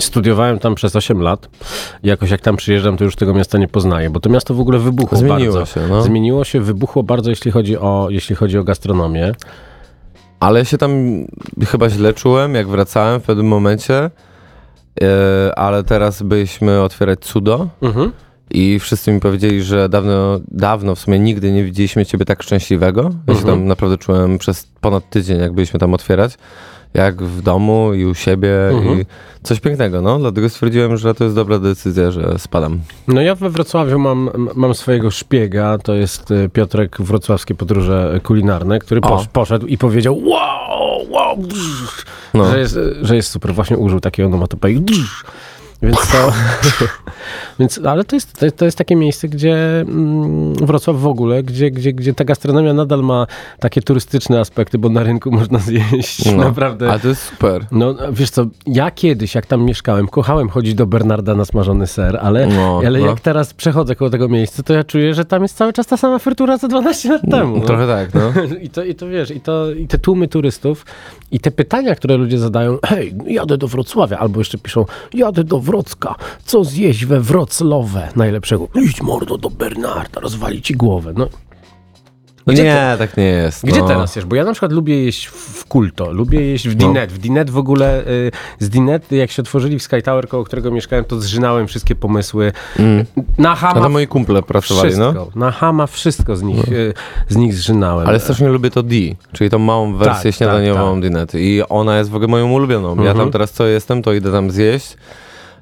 [0.02, 1.50] Studiowałem tam przez 8 lat.
[2.04, 4.80] Jakoś jak tam przyjeżdżam, to już tego miasta nie poznaję, bo to miasto w ogóle
[4.80, 5.66] wybuchło Zmieniło bardzo.
[5.74, 6.02] się, no.
[6.02, 9.32] Zmieniło się, wybuchło bardzo, jeśli chodzi o, jeśli chodzi o gastronomię.
[10.39, 10.91] Ale się tam
[11.68, 13.95] chyba źle czułem, jak wracałem w pewnym momencie.
[15.02, 18.12] E, ale teraz byliśmy otwierać cudo Mhm.
[18.52, 23.02] I wszyscy mi powiedzieli, że dawno, dawno w sumie nigdy nie widzieliśmy ciebie tak szczęśliwego.
[23.28, 23.45] Ja się Mhm.
[23.60, 26.38] tam naprawdę czułem przez ponad tydzień, jak byliśmy tam otwierać.
[26.93, 29.02] Jak w domu i u siebie Mhm.
[29.02, 29.06] i
[29.43, 30.20] coś pięknego, no.
[30.20, 32.80] Dlatego stwierdziłem, że to jest dobra decyzja, że spadam.
[33.08, 38.80] No ja we Wrocławiu mam, mam swojego szpiega, to jest e, Piotrek Wrocławskie Podróże Kulinarne,
[38.80, 42.52] który posz, poszedł i powiedział wow, wow, brz, No.
[42.52, 43.54] że, jest, że jest super.
[43.54, 44.84] Właśnie użył takiego onomatopei.
[45.82, 46.32] Więc to,
[47.59, 51.93] więc, ale to jest, to, jest- takie miejsce, gdzie mm, Wrocław w ogóle, gdzie, gdzie,
[51.93, 53.27] gdzie ta gastronomia nadal ma
[53.59, 56.43] takie turystyczne aspekty, bo na rynku można zjeść no.
[56.43, 56.89] naprawdę.
[56.89, 57.65] Ale to jest super.
[57.71, 62.19] No wiesz co, ja kiedyś, jak tam mieszkałem, kochałem chodzić do Bernarda na smażony ser,
[62.21, 63.05] ale, No, ale no.
[63.05, 65.97] jak teraz przechodzę koło tego miejsca, to ja czuję, że tam jest cały czas ta
[65.97, 67.57] sama frytura co 12 lat temu.
[67.57, 67.65] No.
[67.65, 68.41] Trochę tak, no.
[68.65, 70.86] I to, I to wiesz, i, to, i te tłumy turystów,
[71.32, 75.59] i te pytania, które ludzie zadają, hej, jadę do Wrocławia, albo jeszcze piszą, jadę do
[75.74, 76.15] Wrocka,
[76.45, 78.67] co zjeść we Wrocławe najlepszego?
[78.76, 81.13] Idź mordo do Bernarda, rozwali ci głowę.
[81.17, 81.28] No,
[82.47, 83.65] No Gdzie nie, tak nie jest.
[83.65, 83.88] gdzie no.
[83.88, 84.26] teraz jesz?
[84.26, 87.11] Bo ja na przykład lubię jeść w Kulto, lubię jeść w Dinet.
[87.11, 90.72] W Dinet w ogóle, y, z Dinet, jak się otworzyli w Sky Tower, koło którego
[90.72, 92.51] mieszkałem, to zżynałem wszystkie pomysły.
[93.38, 95.13] Na A Hama to moi kumple pracowali, wszystko.
[95.13, 95.28] no.
[95.36, 96.93] Na Hama wszystko z nich, y,
[97.30, 98.07] z nich zżynałem.
[98.07, 98.95] Ale strasznie lubię to D,
[99.34, 101.36] czyli tą małą wersję Tak, śniadaniową tak, Dinet.
[101.36, 102.88] I ona jest w ogóle moją ulubioną.
[102.95, 103.17] Ja Mhm.
[103.17, 104.97] tam teraz co jestem, to idę tam zjeść.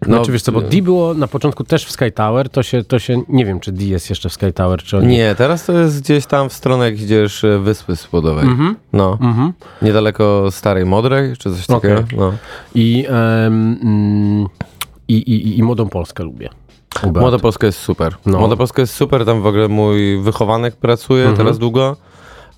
[0.08, 2.84] No, znaczy, wiesz co, bo D było na początku też w Sky Tower, to się,
[2.84, 5.08] to się, nie wiem, czy D jest jeszcze w Sky Tower, czy oni...
[5.08, 8.44] Nie, teraz to jest gdzieś tam w stronę, jak idziesz e, Wyspy Spodowej.
[8.46, 8.76] Mhm.
[8.94, 9.18] No.
[9.22, 9.54] Mhm.
[9.82, 11.96] Niedaleko Starej Modrej, czy coś Okej.
[11.96, 12.22] takiego.
[12.22, 12.34] No.
[12.76, 14.48] I, mm,
[15.08, 16.50] i, i, i, Młodą Polskę lubię.
[16.98, 17.20] U Beaty.
[17.20, 18.16] Młoda Polska jest super.
[18.26, 18.40] No.
[18.40, 21.38] Młoda Polska jest super, tam w ogóle mój wychowanek pracuje Mhm.
[21.38, 21.96] teraz długo.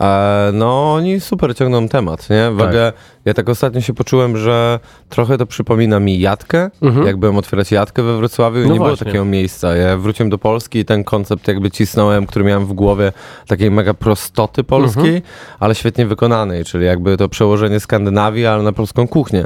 [0.01, 2.51] E, no, oni super ciągną temat, nie?
[2.51, 2.67] W Tak.
[2.67, 2.93] ogóle
[3.25, 4.79] ja tak ostatnio się poczułem, że
[5.09, 7.07] trochę to przypomina mi Jatkę, Mhm.
[7.07, 9.05] jak byłem otwierać Jatkę we Wrocławiu i No nie było właśnie.
[9.05, 9.75] takiego miejsca.
[9.75, 13.11] Ja wróciłem do Polski i ten koncept jakby cisnąłem, który miałem w głowie,
[13.47, 15.21] takiej mega prostoty polskiej, Mhm.
[15.59, 19.45] ale świetnie wykonanej, czyli jakby to przełożenie Skandynawii, ale na polską kuchnię.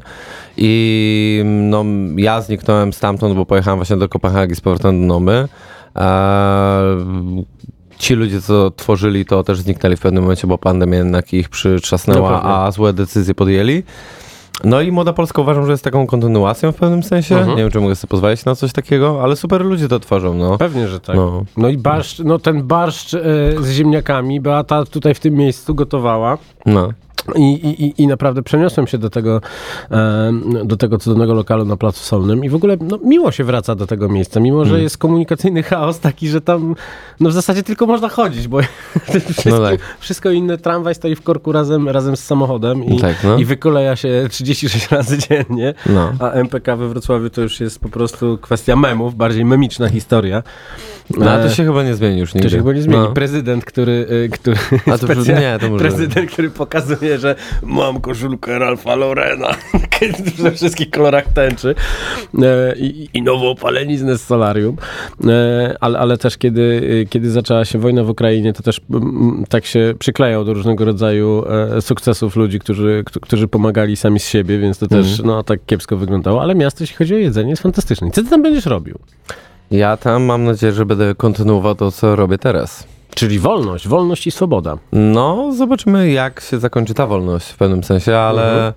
[0.57, 1.83] I no,
[2.15, 5.47] ja zniknąłem stamtąd, bo pojechałem właśnie do Kopenhagi z powrotem do Nomy.
[5.95, 7.45] Eee,
[7.97, 12.31] ci ludzie, co tworzyli to, też zniknęli w pewnym momencie, bo pandemia jednak ich przytrzasnęła,
[12.31, 13.83] No a złe decyzje podjęli.
[14.63, 17.35] No i Młoda Polska uważam, że jest taką kontynuacją w pewnym sensie.
[17.37, 17.57] Mhm.
[17.57, 20.57] Nie wiem, czy mogę sobie pozwolić na coś takiego, ale super ludzie to tworzą, no.
[20.57, 21.15] Pewnie, że tak.
[21.15, 21.69] No, No.
[21.69, 23.19] i barszcz, no ten barszcz e,
[23.61, 26.37] z ziemniakami Beata tutaj w tym miejscu gotowała.
[26.65, 26.89] no.
[27.35, 29.41] I, i, i- naprawdę przeniosłem się do tego,
[29.91, 30.31] e,
[30.65, 33.87] do tego cudownego lokalu na Placu Solnym i w ogóle no, miło się wraca do
[33.87, 34.83] tego miejsca, mimo że Mm.
[34.83, 36.75] jest komunikacyjny chaos taki, że tam
[37.19, 38.59] no, w zasadzie tylko można chodzić, bo
[39.33, 39.79] wszystko, tak.
[39.99, 43.37] wszystko inne, tramwaj stoi w korku razem, razem z samochodem i, Tak, no.
[43.37, 46.11] i wykoleja się 36 razy dziennie, No.
[46.19, 50.43] a MPK we Wrocławiu to już jest po prostu kwestia memów, bardziej memiczna historia.
[51.17, 52.49] No, ale E, to się chyba nie zmieni już nigdy.
[52.49, 53.01] to się chyba nie zmieni.
[53.01, 53.11] No.
[53.11, 53.91] Prezydent, który,
[54.25, 54.57] y, który
[54.93, 59.47] A to specja- nie, to może- prezydent, który pokazuje, że mam koszulkę Ralfa Lorena
[60.37, 61.75] we wszystkich kolorach tęczy
[62.41, 64.75] e, i, i nową opaleniznę z solarium.
[65.27, 69.43] E, ale, ale też kiedy, y, kiedy zaczęła się wojna w Ukrainie, to też mm,
[69.49, 71.43] tak się przyklejał do różnego rodzaju
[71.77, 75.27] e, sukcesów ludzi, którzy, któ- którzy pomagali sami z siebie, więc to też Mhm.
[75.27, 76.41] no, tak kiepsko wyglądało.
[76.41, 78.11] Ale miasto, jeśli chodzi o jedzenie, jest fantastyczne.
[78.11, 78.99] Co ty tam będziesz robił?
[79.71, 82.87] Ja tam mam nadzieję, że będę kontynuował to, co robię teraz.
[83.15, 84.77] Czyli wolność, wolność i swoboda.
[84.91, 88.73] No, zobaczymy, jak się zakończy ta wolność w pewnym sensie, ale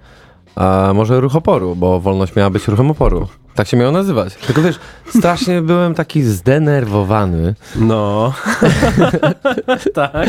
[0.57, 0.97] Mhm.
[0.97, 3.29] może ruch oporu, bo wolność miała być ruchem oporu.
[3.57, 4.35] Tak się miało nazywać.
[4.35, 4.79] Tylko wiesz,
[5.19, 8.33] strasznie byłem taki zdenerwowany No.
[9.95, 10.29] tak.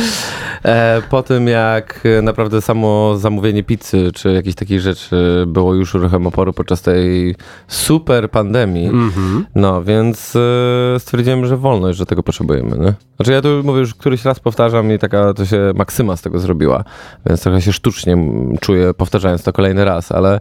[0.63, 5.93] e, po tym, jak e, naprawdę samo zamówienie pizzy czy jakichś takich rzeczy było już
[5.93, 7.35] ruchem oporu podczas tej
[7.67, 8.87] super pandemii.
[8.87, 9.45] Mhm.
[9.55, 12.77] No, więc e, stwierdziłem, że wolność, że tego potrzebujemy.
[12.77, 12.93] Nie?
[13.15, 16.39] Znaczy ja tu mówię już któryś raz powtarzam i taka to się maksyma z tego
[16.39, 16.83] zrobiła,
[17.25, 18.17] więc trochę się sztucznie
[18.61, 20.39] czuję powtarzając to kolejny raz, ale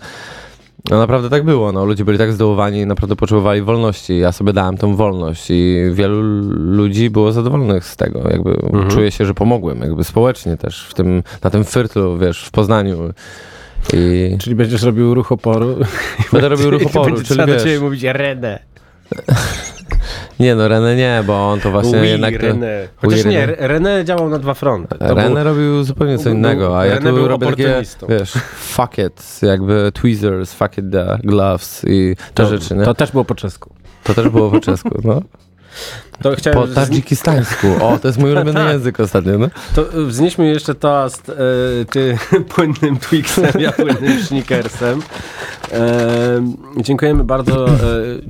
[0.91, 1.85] no naprawdę tak było, no.
[1.85, 4.19] Ludzie byli tak zdołowani i naprawdę potrzebowali wolności.
[4.19, 6.21] Ja sobie dałem tą wolność i wielu
[6.53, 8.31] ludzi było zadowolonych z tego.
[8.31, 8.91] Jakby Mhm.
[8.91, 12.97] czuję się, że pomogłem, jakby społecznie też w tym, na tym fyrtlu, wiesz, w Poznaniu.
[13.93, 15.77] I Czyli będziesz robił ruch oporu.
[16.33, 18.59] będę robił ruch oporu, czyli trzeba do wiesz, ciebie mówić Renę.
[20.41, 22.35] nie no, René nie, bo on to właśnie Oui, jednak...
[22.35, 22.89] to- René.
[22.97, 24.05] Chociaż Oui, nie, René.
[24.05, 24.99] Działał na dwa fronty.
[24.99, 28.33] To René był- robił zupełnie co innego, a ja René tu był robię takie, wiesz,
[28.59, 32.81] fuck it, jakby tweezers, fuck it the gloves i te to, rzeczy, nie?
[32.81, 33.71] to To, też było po czesku.
[34.15, 35.21] też było po czesku, no.
[36.23, 37.67] To chciałem Po tadżykistańsku.
[37.81, 39.49] O, to jest mój ulubiony język ostatnio, no.
[39.75, 41.35] To y, wznieśmy jeszcze toast, e,
[41.85, 45.03] ty płynnym Twixem, ja płynnym Snickersem.
[45.73, 47.69] E, dziękujemy bardzo.
[47.69, 47.75] E,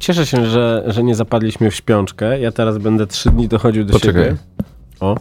[0.01, 2.41] cieszę się, że, że nie zapadliśmy w śpiączkę.
[2.41, 4.25] Ja teraz będę trzy dni dochodził do Poczekaj.
[4.25, 4.37] siebie.
[5.01, 5.17] O.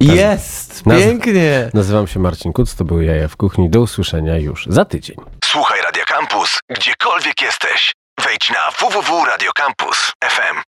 [0.00, 0.86] Jest!
[0.86, 1.70] Naz- Pięknie!
[1.74, 3.70] Nazywam się Marcin Kuc, to były Jaja w Kuchni.
[3.70, 5.16] Do usłyszenia już za tydzień.
[5.44, 7.92] Słuchaj Radio Campus, gdziekolwiek jesteś.
[8.24, 10.62] Wejdź na www.radiocampus.fm.